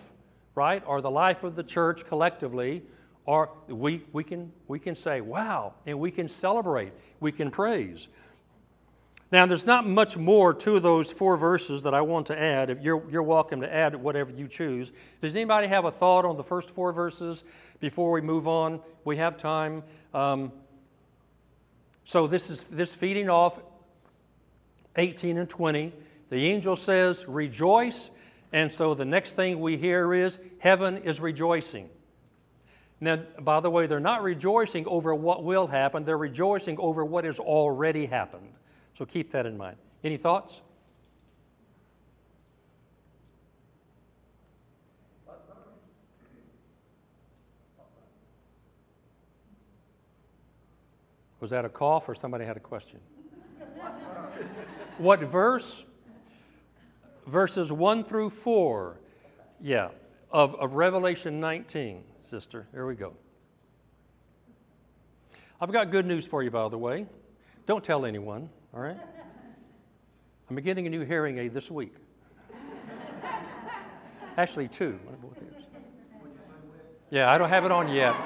right, 0.55 0.83
or 0.87 1.03
the 1.03 1.11
life 1.11 1.45
of 1.45 1.57
the 1.57 1.63
church 1.63 2.07
collectively, 2.07 2.83
or 3.27 3.51
we, 3.69 4.05
we, 4.13 4.25
can, 4.25 4.51
we 4.69 4.79
can 4.79 4.95
say, 4.95 5.21
wow, 5.21 5.75
and 5.85 5.99
we 5.99 6.11
can 6.11 6.29
celebrate, 6.29 6.93
we 7.21 7.33
can 7.33 7.51
praise. 7.51 8.09
Now, 9.33 9.45
there's 9.45 9.67
not 9.67 9.87
much 9.87 10.17
more 10.17 10.55
to 10.55 10.79
those 10.79 11.11
four 11.11 11.37
verses 11.37 11.83
that 11.83 11.95
I 11.95 12.01
want 12.01 12.29
to 12.29 12.41
add. 12.41 12.71
If 12.71 12.81
you're, 12.81 13.03
you're 13.11 13.25
welcome 13.25 13.61
to 13.61 13.75
add 13.75 13.97
whatever 13.97 14.31
you 14.31 14.47
choose. 14.47 14.93
Does 15.21 15.35
anybody 15.35 15.67
have 15.67 15.85
a 15.85 15.91
thought 15.91 16.25
on 16.25 16.37
the 16.37 16.45
first 16.45 16.71
four 16.71 16.93
verses 16.93 17.43
before 17.81 18.13
we 18.13 18.21
move 18.21 18.47
on? 18.47 18.81
We 19.05 19.17
have 19.17 19.37
time. 19.37 19.83
Um, 20.15 20.53
so 22.07 22.29
this 22.29 22.51
is 22.51 22.65
this 22.71 22.95
feeding 22.95 23.29
off 23.29 23.59
18 24.95 25.39
and 25.39 25.49
20. 25.49 25.93
The 26.31 26.47
angel 26.47 26.77
says, 26.77 27.27
Rejoice. 27.27 28.11
And 28.53 28.71
so 28.71 28.95
the 28.95 29.05
next 29.05 29.33
thing 29.33 29.61
we 29.61 29.77
hear 29.77 30.15
is, 30.15 30.39
Heaven 30.59 30.99
is 30.99 31.21
rejoicing. 31.21 31.91
Now, 33.01 33.17
by 33.41 33.59
the 33.59 33.69
way, 33.69 33.89
they're 33.89 33.99
not 33.99 34.23
rejoicing 34.23 34.87
over 34.87 35.15
what 35.15 35.43
will 35.43 35.67
happen, 35.67 36.05
they're 36.05 36.17
rejoicing 36.17 36.79
over 36.79 37.05
what 37.05 37.25
has 37.25 37.41
already 37.41 38.07
happened. 38.07 38.53
So 38.97 39.05
keep 39.05 39.33
that 39.33 39.45
in 39.45 39.59
mind. 39.59 39.77
Any 40.05 40.17
thoughts? 40.17 40.63
Was 51.47 51.53
that 51.53 51.65
a 51.65 51.69
cough 51.69 52.09
or 52.09 52.15
somebody 52.17 52.45
had 52.45 52.57
a 52.57 52.61
question? 52.61 52.99
what 54.99 55.21
verse? 55.21 55.85
Verses 57.29 57.71
1 57.71 58.03
through 58.03 58.31
4, 58.31 58.99
yeah, 59.61 59.91
of, 60.33 60.57
of 60.57 60.73
Revelation 60.73 61.39
19, 61.39 62.03
sister. 62.19 62.67
Here 62.73 62.85
we 62.85 62.97
go. 62.97 63.13
I've 65.61 65.71
got 65.71 65.93
good 65.93 66.05
news 66.05 66.27
for 66.27 66.43
you, 66.43 66.51
by 66.51 66.69
the 66.69 66.79
way. 66.79 67.07
Don't 67.65 67.85
tell 67.85 68.05
anyone, 68.05 68.51
all 68.75 68.81
right? 68.81 68.99
I'm 70.51 70.57
getting 70.57 70.89
a 70.89 70.91
new 70.91 71.05
hearing 71.05 71.39
aid 71.39 71.55
this 71.55 71.71
week. 71.71 71.95
Actually, 74.37 74.67
two. 74.67 74.99
Yeah, 77.09 77.31
I 77.31 77.39
don't 77.39 77.51
have 77.51 77.65
it 77.65 77.71
on 77.71 77.89
yet. 77.89 78.17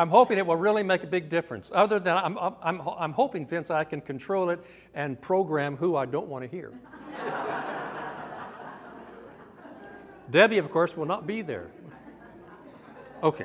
I'm 0.00 0.08
hoping 0.08 0.38
it 0.38 0.46
will 0.46 0.56
really 0.56 0.82
make 0.82 1.02
a 1.02 1.06
big 1.06 1.28
difference. 1.28 1.70
Other 1.74 2.00
than 2.00 2.16
I'm, 2.16 2.38
I'm, 2.38 2.80
I'm, 2.80 3.12
hoping, 3.12 3.46
Vince, 3.46 3.70
I 3.70 3.84
can 3.84 4.00
control 4.00 4.48
it 4.48 4.58
and 4.94 5.20
program 5.20 5.76
who 5.76 5.94
I 5.94 6.06
don't 6.06 6.26
want 6.26 6.42
to 6.42 6.50
hear. 6.50 6.72
Debbie, 10.30 10.56
of 10.56 10.70
course, 10.70 10.96
will 10.96 11.04
not 11.04 11.26
be 11.26 11.42
there. 11.42 11.70
Okay. 13.22 13.44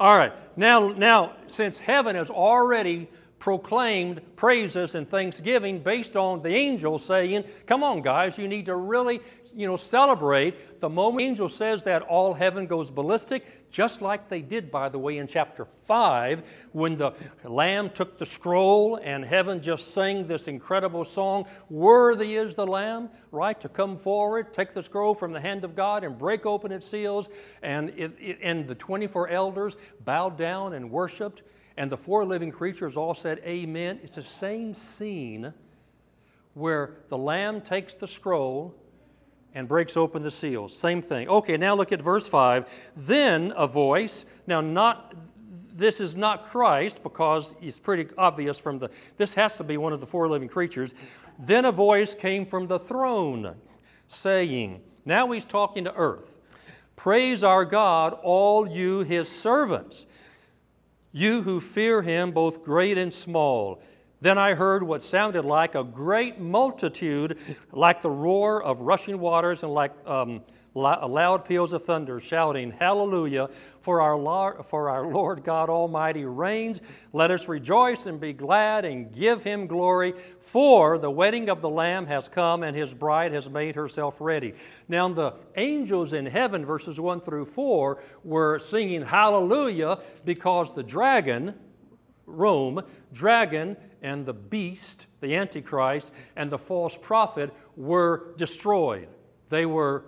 All 0.00 0.16
right. 0.16 0.32
Now, 0.56 0.88
now, 0.88 1.34
since 1.48 1.76
heaven 1.76 2.16
has 2.16 2.30
already 2.30 3.10
proclaimed 3.40 4.20
praises 4.36 4.94
and 4.94 5.08
thanksgiving 5.10 5.80
based 5.80 6.16
on 6.16 6.42
the 6.42 6.54
angel 6.54 6.98
saying, 6.98 7.44
"Come 7.66 7.82
on, 7.82 8.02
guys, 8.02 8.38
you 8.38 8.46
need 8.46 8.66
to 8.66 8.76
really, 8.76 9.20
you 9.56 9.66
know, 9.66 9.76
celebrate." 9.76 10.78
The 10.80 10.88
moment 10.88 11.18
the 11.18 11.24
angel 11.24 11.48
says 11.48 11.82
that, 11.82 12.02
all 12.02 12.34
heaven 12.34 12.66
goes 12.66 12.90
ballistic, 12.90 13.44
just 13.70 14.02
like 14.02 14.28
they 14.28 14.40
did, 14.40 14.70
by 14.70 14.88
the 14.88 14.98
way, 14.98 15.18
in 15.18 15.26
chapter 15.26 15.66
five, 15.84 16.42
when 16.72 16.96
the 16.98 17.12
Lamb 17.44 17.90
took 17.90 18.18
the 18.18 18.26
scroll 18.26 18.96
and 18.96 19.24
heaven 19.24 19.62
just 19.62 19.94
sang 19.94 20.26
this 20.26 20.46
incredible 20.46 21.04
song, 21.04 21.46
"Worthy 21.70 22.36
is 22.36 22.54
the 22.54 22.66
Lamb," 22.66 23.08
right, 23.32 23.58
to 23.60 23.68
come 23.68 23.96
forward, 23.96 24.52
take 24.52 24.74
the 24.74 24.82
scroll 24.82 25.14
from 25.14 25.32
the 25.32 25.40
hand 25.40 25.64
of 25.64 25.74
God, 25.74 26.04
and 26.04 26.18
break 26.18 26.44
open 26.44 26.72
its 26.72 26.86
seals, 26.86 27.28
and 27.62 27.90
it, 27.90 28.12
it, 28.20 28.38
and 28.42 28.66
the 28.66 28.74
twenty-four 28.74 29.28
elders 29.28 29.76
bowed 30.04 30.36
down 30.36 30.74
and 30.74 30.90
worshipped 30.90 31.42
and 31.80 31.90
the 31.90 31.96
four 31.96 32.26
living 32.26 32.52
creatures 32.52 32.94
all 32.94 33.14
said, 33.14 33.40
Amen. 33.42 34.00
It's 34.02 34.12
the 34.12 34.22
same 34.22 34.74
scene 34.74 35.50
where 36.52 36.98
the 37.08 37.16
Lamb 37.16 37.62
takes 37.62 37.94
the 37.94 38.06
scroll 38.06 38.74
and 39.54 39.66
breaks 39.66 39.96
open 39.96 40.22
the 40.22 40.30
seals. 40.30 40.76
Same 40.76 41.00
thing. 41.00 41.26
Okay, 41.30 41.56
now 41.56 41.74
look 41.74 41.90
at 41.90 42.02
verse 42.02 42.28
5. 42.28 42.66
Then 42.98 43.54
a 43.56 43.66
voice, 43.66 44.26
now, 44.46 44.60
not. 44.60 45.14
This 45.74 46.00
is 46.00 46.16
not 46.16 46.50
Christ 46.50 47.02
because 47.02 47.54
it's 47.62 47.78
pretty 47.78 48.12
obvious 48.18 48.58
from 48.58 48.78
the. 48.78 48.90
This 49.16 49.32
has 49.32 49.56
to 49.56 49.64
be 49.64 49.78
one 49.78 49.94
of 49.94 50.00
the 50.00 50.06
four 50.06 50.28
living 50.28 50.50
creatures. 50.50 50.92
Then 51.38 51.64
a 51.64 51.72
voice 51.72 52.14
came 52.14 52.44
from 52.44 52.66
the 52.66 52.78
throne 52.78 53.54
saying, 54.06 54.82
Now 55.06 55.30
he's 55.30 55.46
talking 55.46 55.84
to 55.84 55.94
earth. 55.94 56.36
Praise 56.96 57.42
our 57.42 57.64
God, 57.64 58.18
all 58.22 58.68
you 58.68 58.98
his 58.98 59.30
servants 59.30 60.04
you 61.12 61.42
who 61.42 61.60
fear 61.60 62.02
him, 62.02 62.32
both 62.32 62.62
great 62.64 62.98
and 62.98 63.12
small. 63.12 63.82
Then 64.20 64.36
I 64.36 64.54
heard 64.54 64.82
what 64.82 65.02
sounded 65.02 65.44
like 65.44 65.74
a 65.74 65.82
great 65.82 66.38
multitude, 66.38 67.38
like 67.72 68.02
the 68.02 68.10
roar 68.10 68.62
of 68.62 68.80
rushing 68.80 69.18
waters 69.18 69.62
and 69.62 69.72
like 69.72 69.92
um, 70.06 70.42
loud 70.74 71.44
peals 71.44 71.72
of 71.72 71.84
thunder, 71.84 72.20
shouting, 72.20 72.70
Hallelujah, 72.70 73.48
for 73.80 74.00
our, 74.00 74.16
Lord, 74.16 74.64
for 74.66 74.88
our 74.88 75.06
Lord 75.06 75.42
God 75.42 75.68
Almighty 75.68 76.24
reigns. 76.24 76.80
Let 77.12 77.30
us 77.30 77.48
rejoice 77.48 78.06
and 78.06 78.20
be 78.20 78.32
glad 78.32 78.84
and 78.84 79.12
give 79.12 79.42
him 79.42 79.66
glory, 79.66 80.14
for 80.40 80.98
the 80.98 81.10
wedding 81.10 81.48
of 81.48 81.60
the 81.60 81.68
Lamb 81.68 82.06
has 82.06 82.28
come 82.28 82.62
and 82.62 82.76
his 82.76 82.92
bride 82.92 83.32
has 83.32 83.48
made 83.48 83.74
herself 83.74 84.16
ready. 84.20 84.54
Now, 84.88 85.08
the 85.08 85.34
angels 85.56 86.12
in 86.12 86.26
heaven, 86.26 86.64
verses 86.64 87.00
1 87.00 87.20
through 87.20 87.46
4, 87.46 88.02
were 88.24 88.58
singing 88.58 89.02
Hallelujah 89.02 90.00
because 90.24 90.74
the 90.74 90.82
dragon, 90.82 91.54
Rome, 92.26 92.82
dragon, 93.12 93.76
and 94.02 94.24
the 94.24 94.32
beast, 94.32 95.06
the 95.20 95.36
Antichrist, 95.36 96.12
and 96.36 96.50
the 96.50 96.58
false 96.58 96.96
prophet 97.00 97.50
were 97.76 98.34
destroyed. 98.36 99.08
They 99.48 99.66
were, 99.66 100.04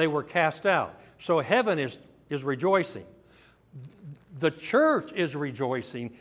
they 0.00 0.06
were 0.06 0.22
cast 0.22 0.64
out. 0.64 0.98
So 1.20 1.40
heaven 1.40 1.78
is, 1.78 1.98
is 2.30 2.42
rejoicing. 2.42 3.04
The 4.38 4.50
church 4.50 5.12
is 5.12 5.36
rejoicing. 5.36 6.16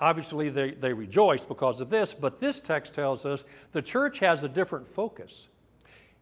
Obviously, 0.00 0.50
they, 0.50 0.72
they 0.72 0.92
rejoice 0.92 1.44
because 1.44 1.80
of 1.80 1.88
this, 1.88 2.12
but 2.12 2.40
this 2.40 2.60
text 2.60 2.92
tells 2.92 3.24
us 3.24 3.44
the 3.70 3.80
church 3.80 4.18
has 4.18 4.42
a 4.42 4.48
different 4.48 4.88
focus. 4.88 5.46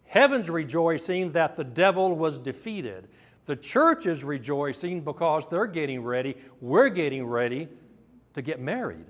Heaven's 0.04 0.50
rejoicing 0.50 1.32
that 1.32 1.56
the 1.56 1.64
devil 1.64 2.14
was 2.14 2.38
defeated. 2.38 3.08
The 3.46 3.56
church 3.56 4.04
is 4.04 4.22
rejoicing 4.22 5.00
because 5.00 5.46
they're 5.50 5.66
getting 5.66 6.02
ready. 6.02 6.36
We're 6.60 6.90
getting 6.90 7.24
ready 7.24 7.68
to 8.34 8.42
get 8.42 8.60
married. 8.60 9.06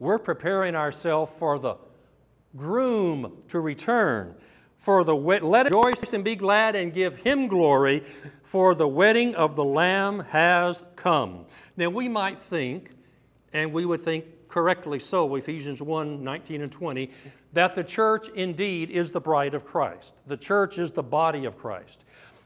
We're 0.00 0.18
preparing 0.18 0.74
ourselves 0.74 1.30
for 1.38 1.60
the 1.60 1.76
groom 2.56 3.42
to 3.48 3.60
return. 3.60 4.34
For 4.84 5.02
the 5.02 5.16
let 5.16 5.64
rejoice 5.64 6.12
and 6.12 6.22
be 6.22 6.36
glad 6.36 6.76
and 6.76 6.92
give 6.92 7.16
him 7.16 7.48
glory, 7.48 8.04
for 8.42 8.74
the 8.74 8.86
wedding 8.86 9.34
of 9.34 9.56
the 9.56 9.64
Lamb 9.64 10.20
has 10.28 10.84
come. 10.94 11.46
Now 11.78 11.88
we 11.88 12.06
might 12.06 12.38
think, 12.38 12.90
and 13.54 13.72
we 13.72 13.86
would 13.86 14.02
think 14.02 14.26
correctly 14.50 14.98
so, 14.98 15.36
Ephesians 15.36 15.80
1 15.80 16.22
19 16.22 16.60
and 16.60 16.70
20, 16.70 17.10
that 17.54 17.74
the 17.74 17.82
church 17.82 18.28
indeed 18.34 18.90
is 18.90 19.10
the 19.10 19.22
bride 19.22 19.54
of 19.54 19.64
Christ. 19.64 20.12
The 20.26 20.36
church 20.36 20.76
is 20.76 20.90
the 20.90 21.02
body 21.02 21.46
of 21.46 21.56
Christ. 21.56 22.04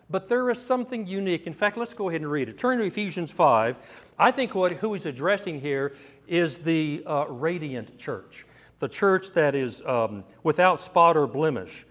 But 0.08 0.28
there 0.28 0.48
is 0.48 0.62
something 0.62 1.08
unique. 1.08 1.48
In 1.48 1.52
fact, 1.52 1.76
let's 1.76 1.92
go 1.92 2.08
ahead 2.08 2.20
and 2.20 2.30
read 2.30 2.48
it. 2.48 2.56
Turn 2.56 2.78
to 2.78 2.84
Ephesians 2.84 3.32
5. 3.32 3.74
I 4.16 4.30
think 4.30 4.54
what, 4.54 4.70
who 4.70 4.94
he's 4.94 5.06
addressing 5.06 5.60
here 5.60 5.96
is 6.28 6.58
the 6.58 7.02
uh, 7.04 7.24
radiant 7.28 7.98
church, 7.98 8.46
the 8.78 8.88
church 8.88 9.32
that 9.32 9.56
is 9.56 9.82
um, 9.84 10.22
without 10.44 10.80
spot 10.80 11.16
or 11.16 11.26
blemish. 11.26 11.84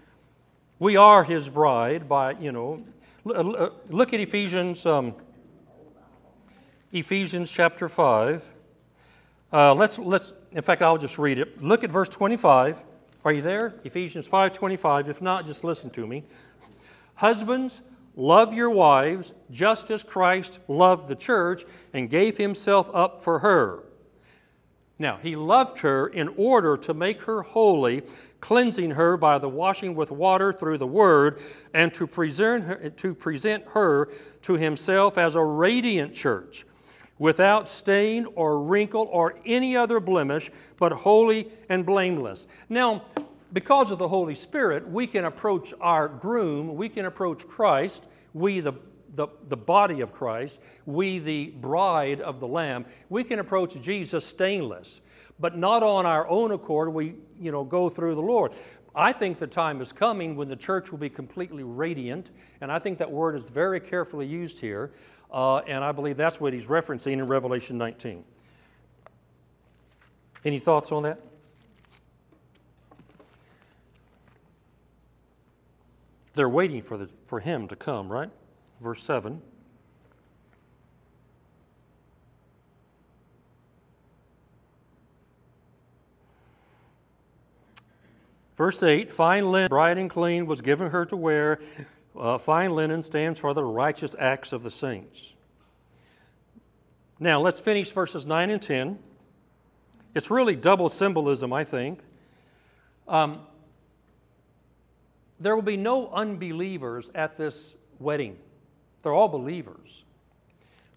We 0.78 0.96
are 0.96 1.24
his 1.24 1.48
bride 1.48 2.08
by, 2.08 2.32
you 2.32 2.52
know, 2.52 2.84
uh, 3.26 3.70
look 3.88 4.12
at 4.14 4.20
Ephesians, 4.20 4.86
um, 4.86 5.14
Ephesians 6.92 7.50
chapter 7.50 7.88
5. 7.88 8.44
Uh, 9.52 9.74
let's, 9.74 9.98
let's, 9.98 10.32
in 10.52 10.62
fact, 10.62 10.82
I'll 10.82 10.98
just 10.98 11.18
read 11.18 11.38
it. 11.38 11.62
Look 11.62 11.84
at 11.84 11.90
verse 11.90 12.08
25. 12.08 12.82
Are 13.24 13.32
you 13.32 13.42
there? 13.42 13.74
Ephesians 13.84 14.28
5.25. 14.28 15.08
If 15.08 15.20
not, 15.20 15.46
just 15.46 15.64
listen 15.64 15.90
to 15.90 16.06
me. 16.06 16.24
Husbands, 17.14 17.82
Love 18.18 18.52
your 18.52 18.68
wives 18.68 19.32
just 19.48 19.92
as 19.92 20.02
Christ 20.02 20.58
loved 20.66 21.06
the 21.06 21.14
church 21.14 21.64
and 21.92 22.10
gave 22.10 22.36
himself 22.36 22.90
up 22.92 23.22
for 23.22 23.38
her. 23.38 23.84
Now, 24.98 25.18
he 25.22 25.36
loved 25.36 25.78
her 25.78 26.08
in 26.08 26.26
order 26.36 26.76
to 26.78 26.92
make 26.92 27.20
her 27.22 27.42
holy, 27.42 28.02
cleansing 28.40 28.90
her 28.90 29.16
by 29.16 29.38
the 29.38 29.48
washing 29.48 29.94
with 29.94 30.10
water 30.10 30.52
through 30.52 30.78
the 30.78 30.86
word, 30.86 31.40
and 31.74 31.92
to 31.94 32.06
present 32.06 32.64
her 32.64 32.90
to, 32.90 33.14
present 33.14 33.64
her 33.68 34.08
to 34.42 34.54
himself 34.54 35.18
as 35.18 35.34
a 35.34 35.42
radiant 35.42 36.14
church, 36.14 36.64
without 37.18 37.68
stain 37.68 38.26
or 38.36 38.60
wrinkle 38.62 39.08
or 39.10 39.34
any 39.44 39.76
other 39.76 40.00
blemish, 40.00 40.50
but 40.78 40.92
holy 40.92 41.48
and 41.68 41.84
blameless. 41.84 42.46
Now, 42.68 43.02
because 43.52 43.90
of 43.90 43.98
the 43.98 44.08
Holy 44.08 44.34
Spirit, 44.34 44.88
we 44.88 45.06
can 45.06 45.24
approach 45.24 45.72
our 45.80 46.08
groom, 46.08 46.76
we 46.76 46.88
can 46.88 47.06
approach 47.06 47.46
Christ, 47.48 48.04
we, 48.34 48.60
the, 48.60 48.74
the, 49.14 49.28
the 49.48 49.56
body 49.56 50.00
of 50.00 50.12
Christ, 50.12 50.60
we, 50.86 51.18
the 51.18 51.46
bride 51.46 52.20
of 52.20 52.40
the 52.40 52.46
Lamb, 52.46 52.84
we 53.08 53.24
can 53.24 53.38
approach 53.38 53.80
Jesus 53.80 54.24
stainless, 54.24 55.00
but 55.40 55.56
not 55.56 55.82
on 55.82 56.06
our 56.06 56.28
own 56.28 56.52
accord. 56.52 56.92
We, 56.92 57.14
you 57.40 57.52
know, 57.52 57.64
go 57.64 57.88
through 57.88 58.14
the 58.14 58.22
Lord. 58.22 58.52
I 58.94 59.12
think 59.12 59.38
the 59.38 59.46
time 59.46 59.80
is 59.80 59.92
coming 59.92 60.34
when 60.34 60.48
the 60.48 60.56
church 60.56 60.90
will 60.90 60.98
be 60.98 61.10
completely 61.10 61.62
radiant, 61.62 62.30
and 62.60 62.72
I 62.72 62.78
think 62.78 62.98
that 62.98 63.10
word 63.10 63.36
is 63.36 63.48
very 63.48 63.80
carefully 63.80 64.26
used 64.26 64.58
here, 64.58 64.90
uh, 65.32 65.58
and 65.58 65.84
I 65.84 65.92
believe 65.92 66.16
that's 66.16 66.40
what 66.40 66.52
he's 66.52 66.66
referencing 66.66 67.12
in 67.12 67.26
Revelation 67.26 67.78
19. 67.78 68.24
Any 70.44 70.58
thoughts 70.58 70.90
on 70.90 71.02
that? 71.04 71.20
They're 76.34 76.48
waiting 76.48 76.82
for, 76.82 76.96
the, 76.96 77.08
for 77.26 77.40
him 77.40 77.68
to 77.68 77.76
come, 77.76 78.10
right? 78.10 78.30
Verse 78.80 79.02
7. 79.02 79.42
Verse 88.58 88.82
8 88.82 89.12
Fine 89.12 89.50
linen, 89.52 89.68
bright 89.68 89.96
and 89.96 90.10
clean, 90.10 90.44
was 90.44 90.60
given 90.60 90.90
her 90.90 91.06
to 91.06 91.16
wear. 91.16 91.60
Uh, 92.18 92.36
fine 92.36 92.74
linen 92.74 93.00
stands 93.02 93.38
for 93.38 93.54
the 93.54 93.62
righteous 93.62 94.16
acts 94.18 94.52
of 94.52 94.64
the 94.64 94.70
saints. 94.70 95.32
Now, 97.20 97.40
let's 97.40 97.60
finish 97.60 97.92
verses 97.92 98.26
9 98.26 98.50
and 98.50 98.60
10. 98.60 98.98
It's 100.16 100.28
really 100.28 100.56
double 100.56 100.88
symbolism, 100.88 101.52
I 101.52 101.62
think. 101.62 102.00
Um, 103.06 103.42
there 105.38 105.54
will 105.54 105.62
be 105.62 105.76
no 105.76 106.10
unbelievers 106.10 107.08
at 107.14 107.38
this 107.38 107.74
wedding. 108.00 108.36
They're 109.02 109.14
all 109.14 109.28
believers. 109.28 110.02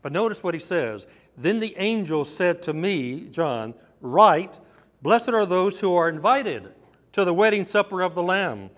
But 0.01 0.11
notice 0.11 0.41
what 0.41 0.55
he 0.55 0.59
says. 0.59 1.05
Then 1.37 1.59
the 1.59 1.75
angel 1.77 2.25
said 2.25 2.63
to 2.63 2.73
me, 2.73 3.27
John, 3.29 3.75
Write, 4.01 4.57
Blessed 5.03 5.29
are 5.29 5.45
those 5.45 5.79
who 5.79 5.93
are 5.93 6.09
invited 6.09 6.71
to 7.13 7.25
the 7.25 7.33
wedding 7.33 7.65
supper 7.65 8.01
of 8.01 8.15
the 8.15 8.23
Lamb. 8.23 8.69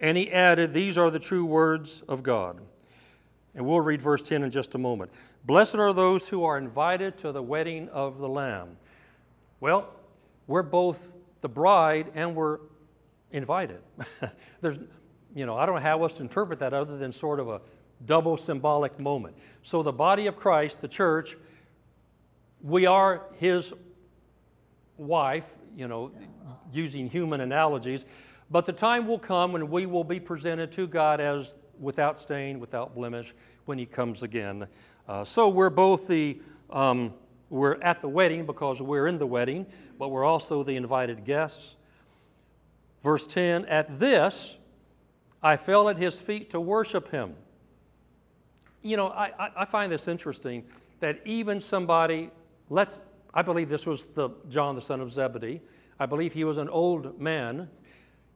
And 0.00 0.16
he 0.16 0.30
added, 0.32 0.72
These 0.72 0.98
are 0.98 1.10
the 1.10 1.18
true 1.18 1.44
words 1.44 2.02
of 2.08 2.22
God. 2.22 2.60
And 3.54 3.66
we'll 3.66 3.80
read 3.80 4.00
verse 4.00 4.22
10 4.22 4.42
in 4.42 4.50
just 4.50 4.74
a 4.74 4.78
moment. 4.78 5.10
Blessed 5.44 5.76
are 5.76 5.92
those 5.92 6.28
who 6.28 6.44
are 6.44 6.56
invited 6.56 7.18
to 7.18 7.32
the 7.32 7.42
wedding 7.42 7.88
of 7.90 8.18
the 8.18 8.28
Lamb. 8.28 8.76
Well, 9.60 9.88
we're 10.46 10.62
both 10.62 11.08
the 11.40 11.48
bride 11.48 12.10
and 12.14 12.34
we're 12.34 12.58
invited. 13.32 13.80
There's, 14.60 14.78
you 15.34 15.46
know, 15.46 15.56
I 15.56 15.66
don't 15.66 15.74
know 15.76 15.80
how 15.80 16.02
else 16.02 16.14
to 16.14 16.22
interpret 16.22 16.58
that 16.60 16.72
other 16.72 16.96
than 16.96 17.12
sort 17.12 17.40
of 17.40 17.48
a 17.48 17.60
double 18.06 18.36
symbolic 18.36 18.98
moment. 18.98 19.36
So, 19.62 19.82
the 19.82 19.92
body 19.92 20.26
of 20.26 20.36
Christ, 20.36 20.80
the 20.80 20.88
church, 20.88 21.36
we 22.62 22.86
are 22.86 23.22
his 23.38 23.72
wife, 24.96 25.46
you 25.76 25.88
know, 25.88 26.10
using 26.72 27.08
human 27.08 27.40
analogies, 27.40 28.04
but 28.50 28.66
the 28.66 28.72
time 28.72 29.06
will 29.06 29.18
come 29.18 29.52
when 29.52 29.70
we 29.70 29.86
will 29.86 30.04
be 30.04 30.20
presented 30.20 30.72
to 30.72 30.86
God 30.86 31.20
as 31.20 31.54
without 31.80 32.18
stain, 32.18 32.60
without 32.60 32.94
blemish, 32.94 33.34
when 33.64 33.78
he 33.78 33.86
comes 33.86 34.22
again. 34.22 34.66
Uh, 35.08 35.24
so, 35.24 35.48
we're 35.48 35.70
both 35.70 36.06
the 36.06 36.40
um, 36.70 37.12
we're 37.52 37.78
at 37.82 38.00
the 38.00 38.08
wedding 38.08 38.46
because 38.46 38.80
we're 38.80 39.06
in 39.08 39.18
the 39.18 39.26
wedding, 39.26 39.66
but 39.98 40.08
we're 40.08 40.24
also 40.24 40.64
the 40.64 40.74
invited 40.74 41.26
guests. 41.26 41.76
Verse 43.02 43.26
10 43.26 43.66
At 43.66 43.98
this, 43.98 44.56
I 45.42 45.58
fell 45.58 45.90
at 45.90 45.98
his 45.98 46.18
feet 46.18 46.50
to 46.50 46.60
worship 46.60 47.10
him. 47.10 47.34
You 48.82 48.96
know, 48.96 49.08
I, 49.08 49.50
I 49.54 49.64
find 49.66 49.92
this 49.92 50.08
interesting 50.08 50.64
that 51.00 51.20
even 51.26 51.60
somebody, 51.60 52.30
let's, 52.70 53.02
I 53.34 53.42
believe 53.42 53.68
this 53.68 53.86
was 53.86 54.04
the 54.14 54.30
John, 54.48 54.74
the 54.74 54.82
son 54.82 55.00
of 55.00 55.12
Zebedee. 55.12 55.60
I 55.98 56.06
believe 56.06 56.32
he 56.32 56.44
was 56.44 56.58
an 56.58 56.68
old 56.68 57.20
man. 57.20 57.68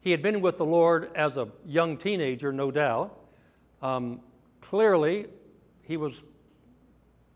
He 0.01 0.11
had 0.11 0.23
been 0.23 0.41
with 0.41 0.57
the 0.57 0.65
Lord 0.65 1.11
as 1.15 1.37
a 1.37 1.49
young 1.67 1.97
teenager, 1.97 2.53
no 2.53 2.71
doubt. 2.71 3.19
Um, 3.83 4.21
clearly, 4.61 5.27
he 5.83 5.97
was 5.97 6.15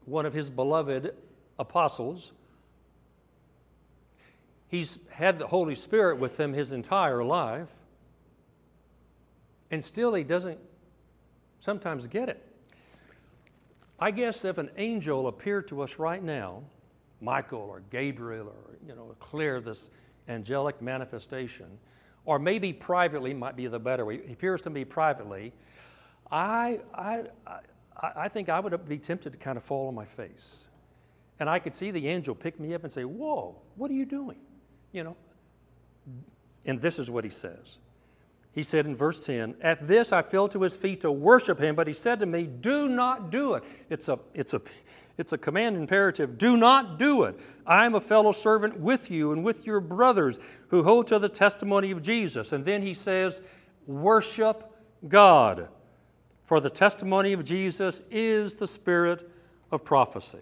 one 0.05 0.25
of 0.25 0.33
his 0.33 0.49
beloved 0.49 1.14
apostles. 1.59 2.33
He's 4.68 4.99
had 5.11 5.38
the 5.38 5.46
Holy 5.46 5.75
Spirit 5.75 6.18
with 6.18 6.38
him 6.38 6.53
his 6.53 6.73
entire 6.73 7.25
life, 7.25 7.68
and 9.70 9.85
still 9.85 10.14
he 10.14 10.23
doesn't 10.23 10.59
sometimes 11.61 12.07
get 12.07 12.29
it. 12.29 12.46
I 13.99 14.12
guess 14.12 14.44
if 14.44 14.59
an 14.59 14.70
angel 14.77 15.29
appeared 15.29 15.68
to 15.68 15.83
us 15.83 15.99
right 15.99 16.23
now, 16.23 16.62
Michael 17.20 17.61
or 17.61 17.83
Gabriel 17.90 18.48
or 18.48 18.76
you 18.87 18.94
know 18.94 19.14
clear 19.20 19.61
this 19.61 19.88
angelic 20.28 20.80
manifestation, 20.80 21.66
or 22.24 22.38
maybe 22.38 22.72
privately 22.72 23.35
might 23.35 23.56
be 23.56 23.66
the 23.66 23.78
better 23.78 24.04
way. 24.04 24.20
He 24.26 24.33
appears 24.33 24.62
to 24.62 24.70
me 24.70 24.85
privately. 24.85 25.52
I, 26.30 26.80
I, 26.94 27.24
I, 27.46 27.59
I 28.16 28.28
think 28.28 28.48
I 28.48 28.61
would 28.61 28.88
be 28.88 28.98
tempted 28.98 29.33
to 29.33 29.38
kind 29.38 29.56
of 29.56 29.64
fall 29.64 29.88
on 29.88 29.94
my 29.94 30.04
face. 30.04 30.59
And 31.40 31.48
I 31.48 31.59
could 31.59 31.74
see 31.74 31.90
the 31.90 32.06
angel 32.06 32.35
pick 32.35 32.61
me 32.61 32.74
up 32.74 32.85
and 32.85 32.92
say, 32.92 33.04
Whoa, 33.04 33.56
what 33.76 33.90
are 33.90 33.94
you 33.94 34.04
doing? 34.04 34.38
You 34.92 35.04
know? 35.04 35.16
And 36.66 36.80
this 36.80 36.98
is 36.98 37.11
what 37.11 37.24
he 37.24 37.30
says. 37.30 37.78
He 38.52 38.62
said 38.62 38.85
in 38.85 38.96
verse 38.96 39.20
10, 39.20 39.54
At 39.62 39.87
this 39.88 40.12
I 40.12 40.22
fell 40.22 40.48
to 40.48 40.62
his 40.62 40.76
feet 40.76 41.00
to 41.00 41.11
worship 41.11 41.59
him, 41.59 41.74
but 41.74 41.87
he 41.87 41.94
said 41.94 42.20
to 42.20 42.26
me, 42.26 42.44
Do 42.44 42.88
not 42.88 43.30
do 43.30 43.54
it. 43.54 43.64
It's 43.88 44.09
a, 44.09 44.18
it's 44.35 44.54
a, 44.54 44.61
it's 45.18 45.33
a 45.33 45.38
command 45.38 45.77
imperative. 45.77 46.38
Do 46.38 46.57
not 46.57 46.99
do 46.99 47.25
it. 47.25 47.38
I 47.66 47.87
am 47.87 47.94
a 47.94 48.01
fellow 48.01 48.33
servant 48.33 48.79
with 48.79 49.11
you 49.11 49.33
and 49.33 49.44
with 49.44 49.66
your 49.66 49.81
brothers 49.81 50.38
who 50.68 50.83
hold 50.83 51.09
to 51.09 51.18
the 51.18 51.29
testimony 51.29 51.90
of 51.90 52.03
Jesus. 52.03 52.53
And 52.53 52.64
then 52.64 52.83
he 52.83 52.94
says, 52.94 53.40
Worship 53.87 54.64
God. 55.09 55.68
For 56.46 56.61
the 56.61 56.70
testimony 56.70 57.33
of 57.33 57.44
Jesus 57.44 58.01
is 58.11 58.55
the 58.55 58.66
spirit 58.66 59.31
of 59.70 59.85
prophecy. 59.85 60.38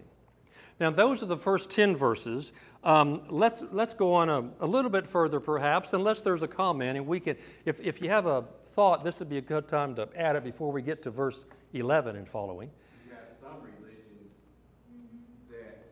Now, 0.80 0.90
those 0.90 1.22
are 1.22 1.26
the 1.26 1.36
first 1.36 1.70
10 1.70 1.96
verses. 1.96 2.52
Um, 2.84 3.22
let's, 3.28 3.62
let's 3.72 3.94
go 3.94 4.14
on 4.14 4.28
a, 4.28 4.48
a, 4.60 4.66
little 4.66 4.90
bit 4.90 5.06
further, 5.06 5.40
perhaps, 5.40 5.92
unless 5.92 6.20
there's 6.20 6.42
a 6.42 6.48
comment. 6.48 6.96
And 6.96 7.06
we 7.06 7.18
can, 7.18 7.36
if, 7.64 7.80
if 7.80 8.00
you 8.00 8.08
have 8.08 8.26
a 8.26 8.44
thought, 8.74 9.02
this 9.02 9.18
would 9.18 9.28
be 9.28 9.38
a 9.38 9.42
good 9.42 9.68
time 9.68 9.96
to 9.96 10.08
add 10.16 10.36
it 10.36 10.44
before 10.44 10.70
we 10.70 10.82
get 10.82 11.02
to 11.02 11.10
verse 11.10 11.44
11 11.74 12.14
and 12.14 12.28
following. 12.28 12.70
You 13.04 13.12
got 13.12 13.22
some 13.42 13.60
religions 13.60 14.30
that, 15.50 15.84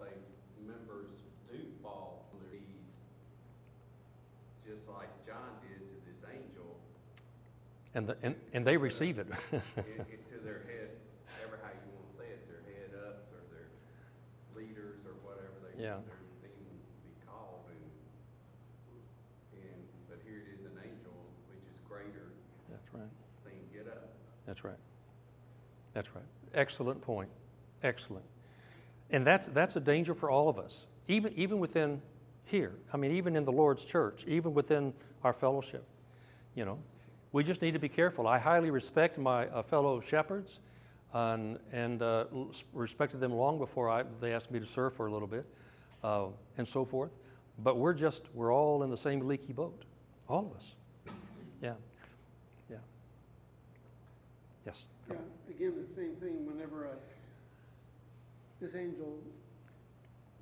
I 0.00 0.04
don't 0.04 0.10
say 0.10 0.16
members 0.66 1.10
do 1.50 1.58
fall 1.82 2.26
on 2.32 2.40
their 2.42 2.58
knees, 2.58 2.90
just 4.66 4.88
like 4.88 5.08
John 5.26 5.54
did 5.62 5.78
to 5.78 5.96
this 6.06 6.20
angel. 6.30 6.78
And, 7.94 8.08
the, 8.08 8.16
and, 8.22 8.34
and 8.52 8.66
they 8.66 8.76
receive 8.76 9.18
it. 9.18 9.28
it, 9.52 9.62
to 10.32 10.38
their 10.42 10.66
head, 10.66 10.90
ever 11.44 11.58
how 11.62 11.70
you 11.70 11.86
want 11.94 12.10
to 12.10 12.16
say 12.18 12.26
it, 12.26 12.42
their 12.50 12.62
head 12.66 12.90
ups 13.06 13.30
or 13.30 13.42
their 13.54 13.70
leaders 14.58 14.98
or 15.06 15.14
whatever 15.22 15.54
they, 15.62 15.82
Yeah. 15.82 16.02
they're 16.02 16.50
be 16.50 17.14
called. 17.26 17.62
And, 17.70 17.82
and, 19.62 19.78
but 20.08 20.18
here 20.26 20.42
it 20.42 20.58
is 20.58 20.66
an 20.66 20.78
angel, 20.82 21.14
which 21.50 21.62
is 21.70 21.78
greater, 21.86 22.34
That's 22.70 22.88
right. 22.92 23.12
saying, 23.46 23.62
get 23.72 23.86
up. 23.86 24.10
That's 24.46 24.64
right. 24.64 24.80
That's 25.94 26.10
right. 26.14 26.26
Excellent 26.54 27.00
point. 27.00 27.30
Excellent. 27.82 28.24
And 29.10 29.26
that's, 29.26 29.46
that's 29.48 29.76
a 29.76 29.80
danger 29.80 30.14
for 30.14 30.30
all 30.30 30.48
of 30.48 30.58
us, 30.58 30.86
even, 31.08 31.32
even 31.36 31.58
within 31.58 32.00
here. 32.44 32.72
I 32.92 32.96
mean, 32.96 33.12
even 33.12 33.36
in 33.36 33.44
the 33.44 33.52
Lord's 33.52 33.84
church, 33.84 34.24
even 34.26 34.54
within 34.54 34.92
our 35.22 35.32
fellowship. 35.32 35.84
You 36.54 36.64
know, 36.64 36.78
we 37.32 37.44
just 37.44 37.62
need 37.62 37.72
to 37.72 37.78
be 37.78 37.88
careful. 37.88 38.26
I 38.26 38.38
highly 38.38 38.70
respect 38.70 39.18
my 39.18 39.46
uh, 39.48 39.62
fellow 39.62 40.00
shepherds 40.00 40.60
and, 41.12 41.58
and 41.72 42.02
uh, 42.02 42.24
respected 42.72 43.20
them 43.20 43.32
long 43.32 43.58
before 43.58 43.90
I, 43.90 44.04
they 44.20 44.32
asked 44.32 44.50
me 44.50 44.60
to 44.60 44.66
serve 44.66 44.94
for 44.94 45.06
a 45.06 45.12
little 45.12 45.28
bit 45.28 45.44
uh, 46.02 46.26
and 46.58 46.66
so 46.66 46.84
forth. 46.84 47.10
But 47.62 47.78
we're 47.78 47.94
just, 47.94 48.22
we're 48.34 48.52
all 48.52 48.82
in 48.82 48.90
the 48.90 48.96
same 48.96 49.20
leaky 49.20 49.52
boat. 49.52 49.84
All 50.28 50.50
of 50.50 50.56
us. 50.56 51.14
Yeah. 51.62 51.74
Yeah. 52.70 52.76
Yes. 54.66 54.86
Yeah, 55.08 55.16
again, 55.48 55.74
the 55.76 55.94
same 55.94 56.14
thing 56.16 56.46
whenever 56.46 56.86
uh, 56.86 56.90
this 58.60 58.74
angel 58.74 59.18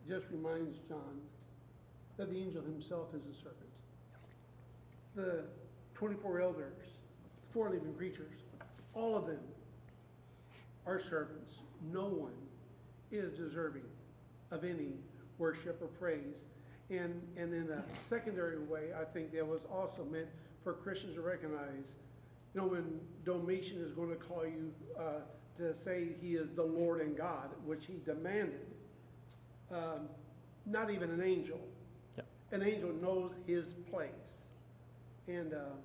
just 0.08 0.26
reminds 0.30 0.78
John 0.88 1.20
that 2.16 2.30
the 2.30 2.38
angel 2.38 2.62
himself 2.62 3.14
is 3.14 3.22
a 3.26 3.34
servant. 3.34 3.56
The 5.14 5.44
24 5.94 6.40
elders, 6.40 6.86
four 7.50 7.70
living 7.70 7.94
creatures, 7.94 8.32
all 8.94 9.16
of 9.16 9.26
them 9.26 9.40
are 10.86 11.00
servants. 11.00 11.62
No 11.92 12.04
one 12.04 12.32
is 13.10 13.32
deserving 13.32 13.84
of 14.50 14.64
any 14.64 14.94
worship 15.38 15.80
or 15.80 15.88
praise. 15.88 16.48
And, 16.90 17.22
and 17.36 17.54
in 17.54 17.70
a 17.70 17.82
secondary 18.00 18.58
way, 18.58 18.90
I 18.98 19.04
think 19.04 19.32
that 19.32 19.46
was 19.46 19.62
also 19.72 20.04
meant 20.04 20.28
for 20.62 20.74
Christians 20.74 21.14
to 21.14 21.22
recognize 21.22 21.94
you 22.54 22.60
know, 22.60 22.66
when 22.66 23.00
Domitian 23.24 23.82
is 23.82 23.92
going 23.92 24.10
to 24.10 24.16
call 24.16 24.44
you 24.44 24.72
uh, 24.98 25.20
to 25.58 25.74
say 25.74 26.08
he 26.20 26.34
is 26.34 26.50
the 26.54 26.62
Lord 26.62 27.00
and 27.00 27.16
God, 27.16 27.48
which 27.64 27.86
he 27.86 27.94
demanded, 28.04 28.66
um, 29.70 30.08
not 30.66 30.90
even 30.90 31.10
an 31.10 31.22
angel. 31.22 31.60
Yeah. 32.16 32.24
An 32.52 32.62
angel 32.62 32.92
knows 33.00 33.32
his 33.46 33.74
place. 33.90 34.46
And 35.28 35.54
uh, 35.54 35.76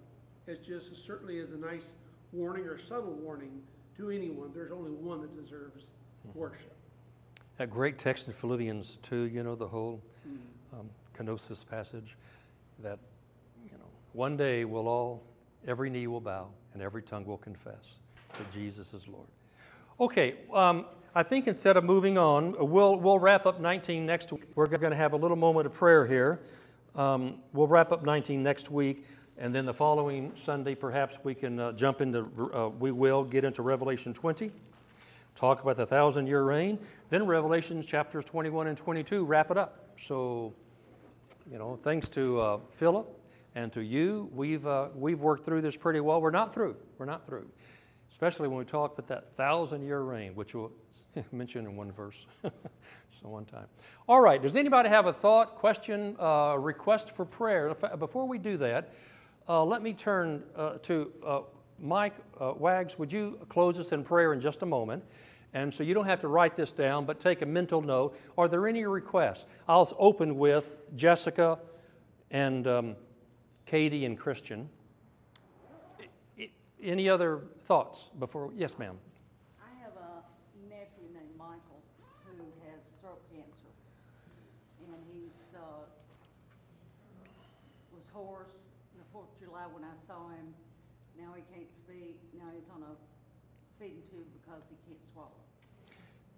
it 0.48 0.64
just 0.64 1.06
certainly 1.06 1.38
is 1.38 1.52
a 1.52 1.58
nice 1.58 1.96
warning 2.34 2.66
or 2.66 2.78
subtle 2.78 3.14
warning 3.14 3.62
to 3.98 4.10
anyone. 4.10 4.52
There's 4.54 4.72
only 4.72 4.92
one 4.92 5.22
that 5.22 5.36
deserves 5.42 5.84
worship. 6.34 6.74
That 7.58 7.70
great 7.70 7.98
text 7.98 8.28
in 8.28 8.34
Philippians 8.34 8.98
2, 9.04 9.24
you 9.24 9.44
know, 9.44 9.56
the 9.56 9.68
whole 9.68 10.02
um, 10.74 10.90
kenosis 11.18 11.68
passage, 11.68 12.16
that, 12.84 13.00
you 13.66 13.78
know, 13.78 13.86
one 14.14 14.38
day 14.38 14.66
we'll 14.66 14.88
all, 14.88 15.24
every 15.68 15.90
knee 15.90 16.08
will 16.08 16.22
bow 16.22 16.48
and 16.74 16.82
every 16.82 17.02
tongue 17.02 17.26
will 17.26 17.38
confess 17.38 17.98
that 18.38 18.52
Jesus 18.54 18.94
is 18.94 19.08
Lord. 19.08 19.28
Okay, 20.00 20.36
um, 20.54 20.86
I 21.16 21.24
think 21.24 21.48
instead 21.48 21.76
of 21.76 21.84
moving 21.84 22.20
on, 22.20 22.56
we'll, 22.60 22.98
we'll 22.98 23.18
wrap 23.18 23.48
up 23.48 23.60
19 23.60 24.06
next 24.06 24.32
week. 24.32 24.44
We're 24.54 24.68
going 24.68 24.92
to 24.92 24.96
have 24.96 25.14
a 25.14 25.16
little 25.16 25.36
moment 25.36 25.66
of 25.66 25.74
prayer 25.74 26.06
here. 26.06 26.40
Um, 26.94 27.40
we'll 27.52 27.66
wrap 27.66 27.92
up 27.92 28.04
19 28.04 28.44
next 28.44 28.70
week, 28.70 29.06
and 29.40 29.56
then 29.56 29.66
the 29.66 29.74
following 29.74 30.34
Sunday, 30.46 30.76
perhaps 30.76 31.16
we 31.24 31.34
can 31.34 31.60
uh, 31.60 31.72
jump 31.72 32.02
into, 32.02 32.30
uh, 32.54 32.70
we 32.70 32.92
will 32.92 33.24
get 33.24 33.44
into 33.44 33.64
Revelation 33.64 34.14
20 34.14 34.52
talk 35.36 35.64
about 35.64 35.78
the 35.78 35.86
thousand 35.86 36.28
year 36.28 36.44
reign. 36.44 36.78
Then 37.10 37.26
Revelation 37.26 37.82
chapters 37.82 38.26
21 38.26 38.68
and 38.68 38.78
22 38.78 39.26
wrap 39.26 39.50
it 39.50 39.58
up. 39.58 39.90
So, 40.08 40.54
you 41.52 41.58
know, 41.58 41.80
thanks 41.84 42.08
to 42.10 42.40
uh, 42.40 42.60
Philip 42.72 43.08
and 43.56 43.74
to 43.74 43.82
you, 43.82 44.30
we've, 44.34 44.66
uh, 44.68 44.90
we've 44.96 45.20
worked 45.20 45.44
through 45.44 45.62
this 45.62 45.76
pretty 45.76 46.02
well. 46.02 46.22
We're 46.22 46.30
not 46.30 46.54
through. 46.54 46.76
We're 47.00 47.06
not 47.06 47.26
through. 47.26 47.48
Especially 48.18 48.48
when 48.48 48.58
we 48.58 48.66
talk 48.66 48.98
about 48.98 49.08
that 49.10 49.32
thousand 49.38 49.86
year 49.86 50.02
reign, 50.02 50.34
which 50.34 50.56
we'll 50.56 50.72
mention 51.32 51.66
in 51.66 51.76
one 51.76 51.92
verse. 51.92 52.26
so, 52.42 53.30
one 53.30 53.46
time. 53.46 53.68
All 54.08 54.22
right, 54.22 54.42
does 54.42 54.56
anybody 54.56 54.90
have 54.90 55.06
a 55.06 55.14
thought, 55.14 55.54
question, 55.56 56.16
uh, 56.20 56.56
request 56.58 57.16
for 57.16 57.26
prayer? 57.26 57.76
Before 58.00 58.28
we 58.28 58.40
do 58.40 58.58
that, 58.58 58.92
uh, 59.48 59.64
let 59.64 59.84
me 59.84 59.94
turn 59.94 60.42
uh, 60.56 60.78
to 60.82 61.12
uh, 61.24 61.42
Mike 61.80 62.16
uh, 62.42 62.54
Wags, 62.58 62.98
would 62.98 63.12
you 63.14 63.38
close 63.50 63.80
us 63.80 63.92
in 63.92 64.04
prayer 64.04 64.34
in 64.34 64.42
just 64.42 64.64
a 64.64 64.66
moment? 64.66 65.04
And 65.54 65.72
so 65.72 65.84
you 65.84 65.94
don't 65.94 66.08
have 66.08 66.22
to 66.22 66.28
write 66.28 66.56
this 66.56 66.72
down, 66.72 67.06
but 67.06 67.20
take 67.20 67.44
a 67.44 67.46
mental 67.46 67.84
note. 67.84 68.18
Are 68.36 68.48
there 68.48 68.68
any 68.68 68.84
requests? 68.86 69.46
I'll 69.68 69.96
open 70.00 70.40
with 70.40 70.76
Jessica 70.96 71.60
and 72.32 72.66
um, 72.66 72.96
Katie 73.68 74.06
and 74.06 74.18
Christian. 74.18 74.70
Any 76.84 77.10
other 77.10 77.42
thoughts 77.66 78.10
before? 78.20 78.52
Yes, 78.56 78.78
ma'am. 78.78 78.98
I 79.60 79.70
have 79.82 79.94
a 79.98 80.22
nephew 80.70 81.10
named 81.14 81.34
Michael 81.38 81.82
who 82.26 82.44
has 82.70 82.80
throat 83.02 83.22
cancer. 83.34 83.74
And 84.86 85.02
he's, 85.12 85.56
uh, 85.56 85.86
was 87.96 88.06
hoarse 88.14 88.54
the 88.98 89.04
Fourth 89.12 89.26
of 89.34 89.48
July 89.48 89.66
when 89.74 89.84
I 89.84 89.94
saw 90.06 90.30
him. 90.30 90.54
Now 91.20 91.34
he 91.34 91.42
can't 91.54 91.70
speak. 91.84 92.18
Now 92.38 92.46
he's 92.54 92.70
on 92.74 92.84
a 92.84 92.94
feeding 93.80 94.02
tube 94.10 94.26
because 94.42 94.62
he 94.70 94.76
can't 94.88 95.02
swallow. 95.14 95.32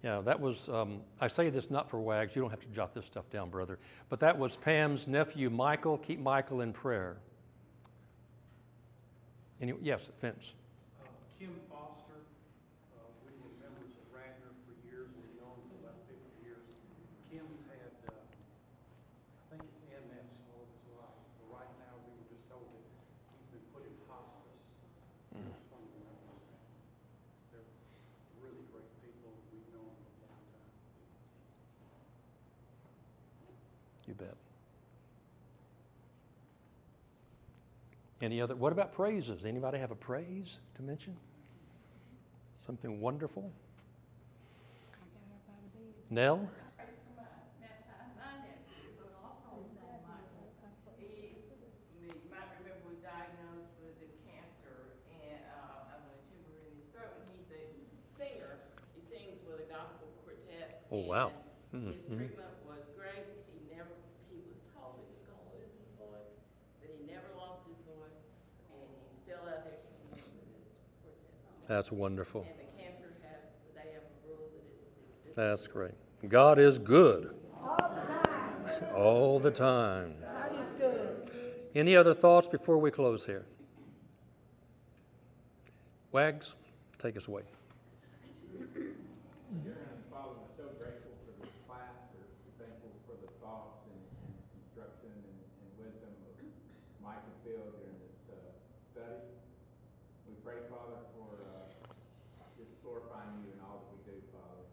Yeah, 0.02 0.22
that 0.22 0.40
was, 0.40 0.68
um, 0.70 1.00
I 1.20 1.28
say 1.28 1.50
this 1.50 1.70
not 1.70 1.90
for 1.90 2.00
Wags, 2.00 2.34
you 2.34 2.40
don't 2.40 2.50
have 2.50 2.60
to 2.60 2.68
jot 2.68 2.94
this 2.94 3.04
stuff 3.04 3.28
down, 3.30 3.50
brother, 3.50 3.78
but 4.08 4.18
that 4.20 4.38
was 4.38 4.56
Pam's 4.56 5.06
nephew, 5.06 5.50
Michael. 5.50 5.98
Keep 5.98 6.20
Michael 6.20 6.62
in 6.62 6.72
prayer. 6.72 7.18
Any, 9.60 9.74
yes, 9.82 10.00
Vince. 10.24 10.56
Uh, 10.96 11.04
Kim 11.38 11.52
Foster, 11.68 12.24
uh, 12.96 13.04
we've 13.20 13.36
been 13.36 13.60
members 13.60 13.92
of 13.92 14.08
Radnor 14.08 14.56
for 14.64 14.72
years, 14.88 15.12
and 15.12 15.28
known 15.36 15.60
for 15.68 15.76
about 15.84 16.00
fifty 16.08 16.32
years. 16.40 16.64
Kim's 17.28 17.60
had, 17.68 17.92
uh, 18.08 18.16
I 18.16 19.44
think 19.52 19.68
it's 19.68 19.84
MS 19.84 20.32
all 20.56 20.64
his 20.64 20.80
life, 20.96 21.12
but 21.36 21.60
right 21.60 21.72
now, 21.76 21.92
we 22.08 22.08
were 22.16 22.28
just 22.32 22.48
told 22.48 22.72
that 22.72 22.88
he's 23.36 23.52
been 23.52 23.66
put 23.76 23.84
in 23.84 23.92
hospice. 24.08 24.64
I 25.36 25.44
just 25.44 25.68
wanted 25.68 25.92
to 25.92 26.08
know 26.08 26.40
this. 26.40 26.56
They're 27.52 27.68
really 28.40 28.64
great 28.72 28.88
people, 29.04 29.28
we've 29.52 29.68
known 29.76 29.92
for 29.92 30.08
a 30.08 30.24
long 30.24 30.40
time. 30.56 30.72
You 34.08 34.16
bet. 34.16 34.40
Any 38.22 38.40
other, 38.40 38.54
what 38.54 38.72
about 38.72 38.92
praises? 38.92 39.44
Anybody 39.46 39.78
have 39.78 39.90
a 39.90 39.94
praise 39.94 40.56
to 40.76 40.82
mention? 40.82 41.16
Something 42.66 43.00
wonderful? 43.00 43.50
Nell? 46.10 46.48
He, 50.96 51.32
you 51.92 52.12
might 52.28 52.46
remember, 52.48 52.82
was 52.82 52.96
diagnosed 52.96 53.68
with 53.76 53.96
the 53.98 54.06
cancer 54.22 54.90
and, 55.06 55.40
uh, 55.42 55.94
of 55.94 56.00
a 56.04 56.12
tumor 56.28 56.58
in 56.58 56.70
his 56.72 56.82
throat, 56.90 57.14
and 57.18 57.26
he's 57.28 57.48
a 57.50 57.64
singer. 58.16 58.56
He 58.92 59.00
sings 59.00 59.40
with 59.42 59.58
a 59.58 59.62
gospel 59.62 60.10
quartet. 60.22 60.70
Oh, 60.90 60.98
wow. 61.06 61.30
and 61.72 61.82
Mhm, 61.82 61.94
His 61.94 62.02
mhm. 62.10 62.16
treatment 62.16 62.50
was 62.62 62.80
great. 62.92 63.24
He 63.46 63.58
never, 63.58 63.94
he 64.28 64.38
was 64.38 64.54
told 64.72 64.94
he 64.96 65.04
was 65.06 65.20
gonna 65.20 65.42
lose 65.50 65.70
his 65.72 65.86
voice, 65.96 66.30
but 66.78 66.88
he 66.88 66.98
never 66.98 67.28
lost 67.28 67.62
his 67.64 67.76
voice, 67.84 68.20
and 68.68 68.86
he's 68.88 69.10
still 69.22 69.44
out 69.44 69.62
there 69.62 69.76
singing 69.88 70.24
with 70.34 70.46
his 70.46 70.64
quartet. 71.00 71.59
That's 71.70 71.92
wonderful. 71.92 72.40
And 72.40 72.50
the 72.58 72.82
cancer 72.82 73.14
have, 73.22 73.38
they 73.76 73.92
have 73.92 74.02
a 74.02 74.28
rule 74.28 74.50
that 74.50 74.58
it, 74.58 75.28
it's. 75.28 75.36
That's 75.36 75.68
great. 75.68 75.94
God 76.28 76.58
is 76.58 76.80
good. 76.80 77.32
All 77.62 77.76
the 77.78 78.28
time. 78.28 78.96
All 78.96 79.38
the 79.38 79.52
time. 79.52 80.14
God 80.20 80.64
is 80.66 80.72
good. 80.72 81.30
Any 81.76 81.94
other 81.94 82.12
thoughts 82.12 82.48
before 82.48 82.78
we 82.78 82.90
close 82.90 83.24
here? 83.24 83.46
Wags, 86.10 86.54
take 86.98 87.16
us 87.16 87.28
away. 87.28 87.42
Father, 90.10 90.34
we're 90.42 90.56
so 90.58 90.66
grateful 90.74 91.14
for 91.22 91.38
this 91.38 91.54
class. 91.70 91.94
We're 92.18 92.66
thankful 92.66 92.90
for 93.06 93.14
the 93.22 93.30
thoughts 93.38 93.86
and, 93.86 94.02
and 94.26 94.34
instruction 94.58 95.14
and, 95.14 95.38
and 95.38 95.70
wisdom 95.78 96.10
of 96.10 96.34
Mike 96.98 97.22
and 97.22 97.38
Phil 97.46 97.62
during 97.62 97.94
this 98.02 98.18
uh, 98.26 98.58
study. 98.90 99.22
We 100.26 100.34
pray, 100.42 100.66
Father, 100.66 100.98
for 101.14 101.30
uh, 101.46 101.70
just 102.58 102.74
glorifying 102.82 103.38
you 103.46 103.54
in 103.54 103.62
all 103.62 103.86
that 103.86 103.90
we 103.94 104.02
do, 104.02 104.18
Father. 104.34 104.66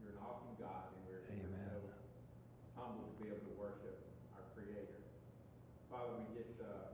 You're 0.00 0.16
an 0.16 0.20
awesome 0.24 0.56
God, 0.56 0.88
and 0.96 1.00
we're, 1.04 1.24
we're 1.28 1.52
so 1.60 1.76
humbled 2.80 3.12
to 3.12 3.16
be 3.20 3.28
able 3.28 3.44
to 3.44 3.54
worship 3.60 4.00
our 4.32 4.44
Creator. 4.56 5.00
Father, 5.92 6.16
we 6.24 6.24
just 6.32 6.56
uh, 6.60 6.88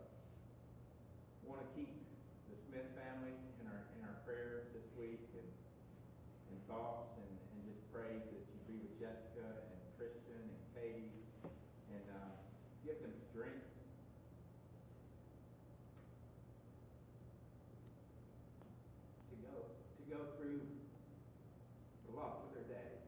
want 1.47 1.63
to 1.63 1.69
keep 1.79 1.95
the 2.51 2.59
Smith 2.67 2.91
family 2.99 3.33
in 3.63 3.65
our 3.71 3.83
in 3.97 4.05
our 4.05 4.19
prayers 4.29 4.69
this 4.77 4.85
week 5.01 5.25
and 5.33 5.49
and 6.53 6.59
thoughts 6.69 7.17
and, 7.17 7.31
and 7.31 7.59
just 7.65 7.81
pray 7.95 8.13
that 8.21 8.43
you 8.45 8.59
be 8.69 8.77
with 8.85 8.93
Jessica 9.01 9.49
and 9.49 9.81
Christian 9.97 10.37
and 10.37 10.63
Katie 10.77 11.17
and 11.95 12.05
uh, 12.13 12.31
give 12.85 13.01
them 13.01 13.15
strength. 13.33 13.65
To 19.31 19.35
go 19.47 19.55
to 19.65 20.00
go 20.11 20.27
through 20.35 20.59
the 22.11 22.13
loss 22.19 22.43
of 22.43 22.51
their 22.51 22.67
daddy 22.67 22.99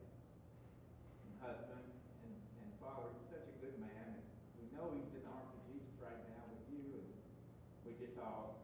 and 1.27 1.33
husband 1.43 1.83
and, 2.23 2.33
and 2.63 2.69
father, 2.79 3.11
he's 3.11 3.27
such 3.27 3.43
a 3.43 3.55
good 3.59 3.75
man 3.83 4.15
and 4.15 4.23
we 4.55 4.63
know 4.71 4.87
he's 4.95 5.11
in 5.11 5.19
the 5.19 5.31
arms 5.35 5.51
of 5.51 5.61
Jesus 5.67 5.91
right 5.99 6.15
now 6.31 6.43
with 6.47 6.63
you 6.71 6.83
and 6.95 7.07
we 7.83 7.91
just 7.99 8.15
all 8.23 8.55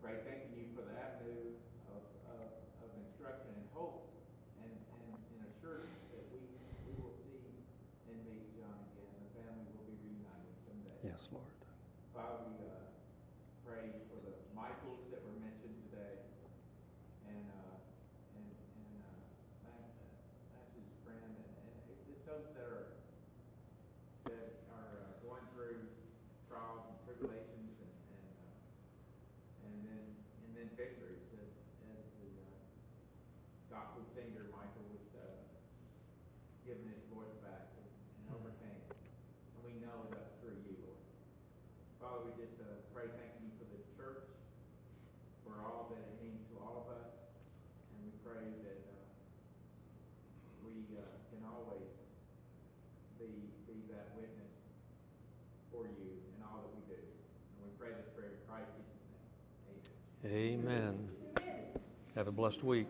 pray 0.00 0.16
thanking 0.24 0.56
you 0.56 0.72
for 0.72 0.88
the 0.88 0.96
avenue 0.96 1.52
of, 1.92 2.02
of, 2.32 2.48
of 2.80 2.88
instruction 3.04 3.52
and 3.52 3.68
hope 3.76 4.08
and, 4.64 4.72
and, 4.72 5.12
and 5.12 5.40
assurance 5.52 6.00
that 6.16 6.24
we, 6.32 6.40
we 6.88 6.92
will 6.96 7.12
see 7.28 7.44
and 8.08 8.16
meet 8.24 8.48
John 8.56 8.72
again. 8.96 9.12
The 9.20 9.32
family 9.44 9.68
will 9.76 9.84
be 9.84 9.96
reunited 10.00 10.56
someday. 10.64 10.96
Yes, 11.04 11.28
Lord. 11.28 11.52
Father, 12.16 12.40
we 12.48 12.56
uh, 12.72 12.88
pray 13.68 13.92
for 14.08 14.16
the 14.24 14.32
Michaels 14.56 15.04
that 15.12 15.20
were 15.24 15.36
mentioned 15.44 15.76
today 15.92 16.24
and, 17.26 17.42
uh, 17.48 17.74
and, 18.38 18.46
and 18.54 18.92
uh, 19.02 19.16
Matt, 19.66 19.88
uh, 19.88 20.54
Max's 20.54 20.92
friend 21.02 21.32
and, 21.34 21.52
and 21.58 21.96
just 22.06 22.22
those 22.28 22.46
that 22.54 22.68
are, 22.70 22.86
that 24.30 24.46
are 24.78 24.94
uh, 24.94 25.10
going 25.26 25.42
through 25.56 25.80
trials 26.46 26.86
and 26.86 26.96
tribulations 27.02 27.72
and, 27.82 27.94
and, 28.14 28.22
uh, 28.30 29.66
and 29.66 29.74
then, 29.90 30.04
and 30.46 30.50
then 30.54 30.68
victories 30.78 31.26
as, 31.42 31.50
as 31.98 32.04
the 32.22 32.30
uh, 32.46 32.54
gospel 33.74 34.06
singer 34.14 34.46
Michael 34.54 34.86
was 34.94 35.08
uh, 35.18 35.26
given 36.62 36.86
his 36.94 37.02
voice 37.10 37.34
back 37.42 37.74
and, 37.74 37.90
and 37.90 38.26
overcame. 38.38 38.86
And 38.94 39.60
we 39.66 39.74
know 39.82 40.06
that's 40.14 40.38
through 40.38 40.62
you, 40.62 40.78
Lord. 40.86 41.02
Father, 41.98 42.20
we 42.28 42.32
just 42.38 42.54
uh, 42.62 42.68
pray, 42.92 43.08
thanking 43.16 43.48
you 43.48 43.52
for 43.56 43.66
this 43.72 43.84
church, 43.96 44.28
for 45.44 45.56
all 45.64 45.88
that 45.92 46.00
it 46.04 46.14
means 46.20 46.40
to 46.52 46.60
all 46.60 46.84
of 46.84 46.88
us, 46.92 47.08
and 47.96 47.98
we 48.04 48.12
pray 48.20 48.44
that 48.44 48.80
uh, 48.84 48.92
we 50.64 50.84
uh, 50.96 51.04
can 51.32 51.40
always 51.48 51.88
be 53.16 53.48
be 53.64 53.88
that 53.88 54.12
witness 54.20 54.52
for 55.72 55.88
you 55.88 56.12
in 56.36 56.38
all 56.44 56.60
that 56.60 56.72
we 56.76 56.84
do. 56.92 57.00
And 57.00 57.60
we 57.64 57.72
pray 57.80 57.92
this 57.96 58.08
prayer 58.12 58.36
in 58.36 58.40
Christ 58.44 58.68
Jesus' 58.76 59.04
name. 59.08 59.24
Amen. 60.34 60.98
Have 62.16 62.26
a 62.26 62.32
blessed 62.32 62.64
week. 62.64 62.88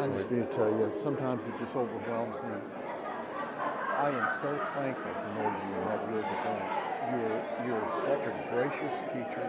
I 0.00 0.06
just 0.08 0.30
need 0.32 0.50
to 0.50 0.56
tell 0.56 0.68
you, 0.68 0.92
sometimes 1.04 1.46
it 1.46 1.56
just 1.60 1.76
overwhelms 1.76 2.34
me. 2.42 2.87
I 3.98 4.10
am 4.10 4.28
so 4.40 4.54
thankful 4.78 5.10
to 5.10 5.28
know 5.34 5.42
you 5.42 5.74
and 5.74 5.90
have 5.90 6.08
you 6.08 6.18
as 6.20 6.24
a 6.24 6.38
friend. 6.46 6.62
You're, 7.18 7.42
you're 7.66 7.88
such 8.06 8.30
a 8.30 8.34
gracious 8.54 8.94
teacher, 9.10 9.42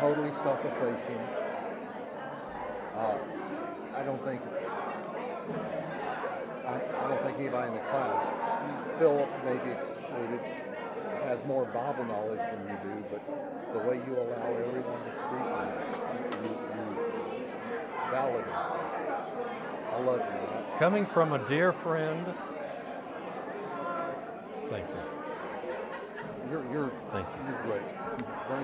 totally 0.00 0.32
self-effacing. 0.32 1.20
Uh, 2.96 3.18
I 3.94 4.02
don't 4.04 4.24
think 4.24 4.40
it's, 4.50 4.64
I, 6.64 6.80
I 6.80 7.08
don't 7.08 7.22
think 7.24 7.38
anybody 7.38 7.68
in 7.68 7.74
the 7.74 7.84
class, 7.92 8.24
Philip 8.98 9.28
maybe 9.44 9.70
excluded, 9.70 10.40
has 11.24 11.44
more 11.44 11.66
Bible 11.66 12.06
knowledge 12.06 12.40
than 12.40 12.60
you 12.66 12.78
do, 12.88 13.04
but 13.10 13.20
the 13.74 13.80
way 13.80 13.96
you 13.96 14.16
allow 14.16 14.48
everyone 14.64 15.04
to 15.04 15.12
speak, 15.12 15.44
you, 16.40 16.48
you, 16.48 16.56
you 16.72 16.86
validate. 18.10 18.48
I 19.92 20.00
love 20.00 20.20
you. 20.20 20.78
Coming 20.78 21.04
from 21.04 21.34
a 21.34 21.48
dear 21.50 21.72
friend 21.72 22.26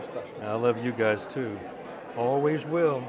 special. 0.01 0.43
I 0.43 0.55
love 0.55 0.84
you 0.84 0.93
guys 0.93 1.26
too. 1.26 1.59
Always 2.16 2.64
will. 2.64 3.05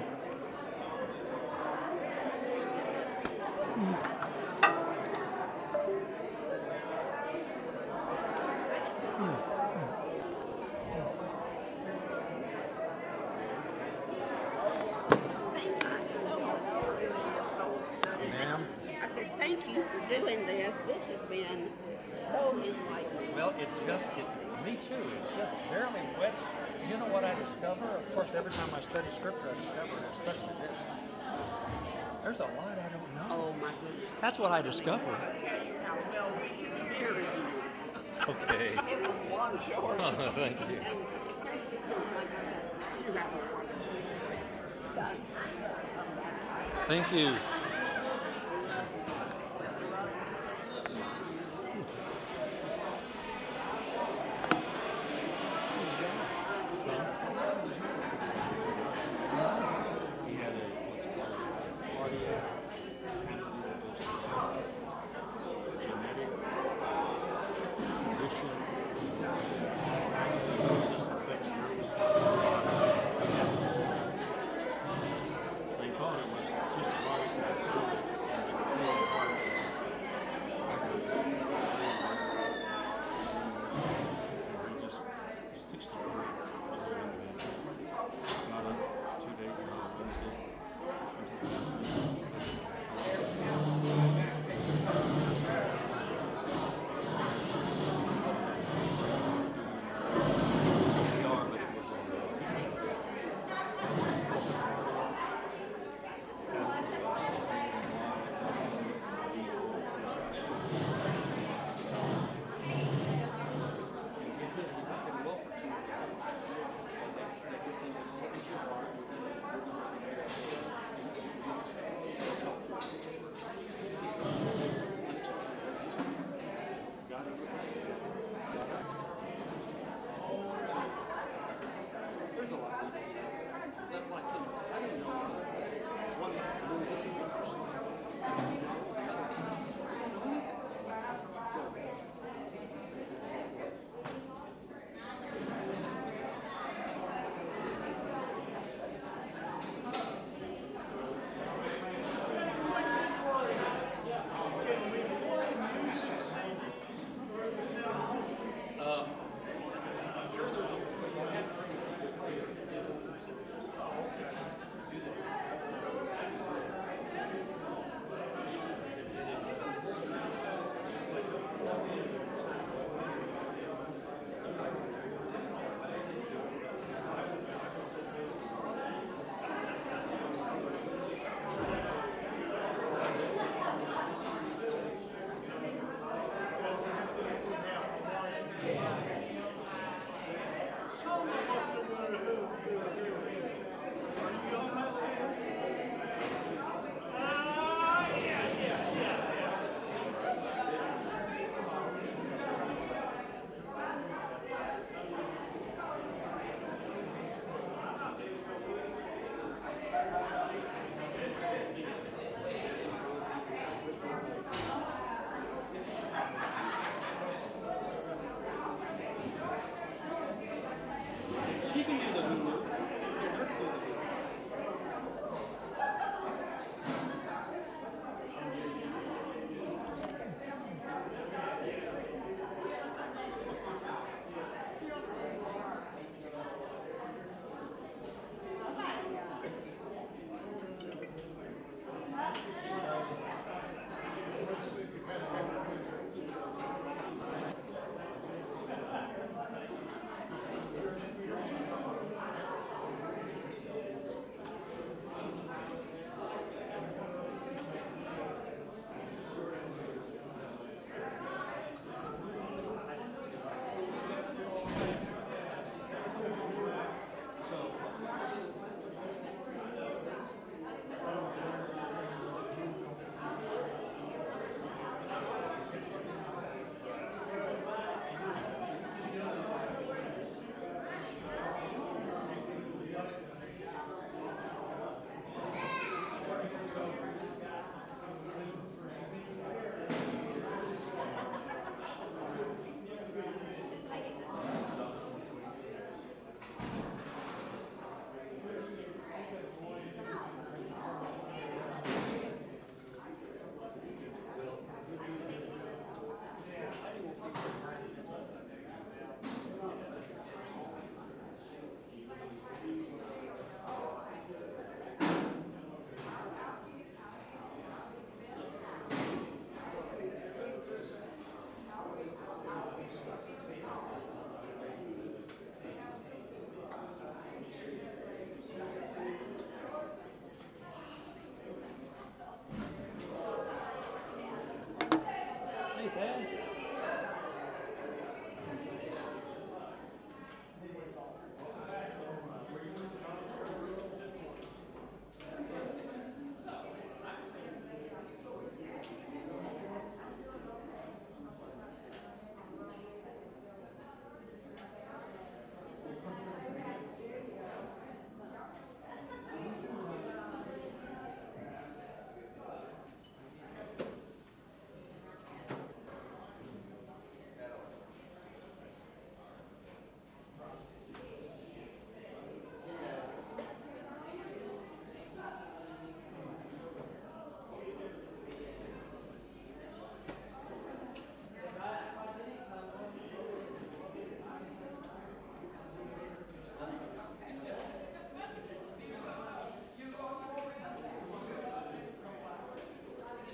Thank 46.94 47.12
you. 47.12 47.53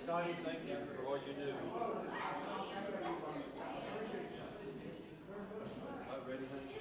Scotty, 0.09 0.33
thank 0.43 0.67
you 0.67 0.75
for 0.97 1.05
all 1.05 1.17
you 1.17 1.33
do. 1.37 1.53
Ready, 6.27 6.45
honey? 6.49 6.79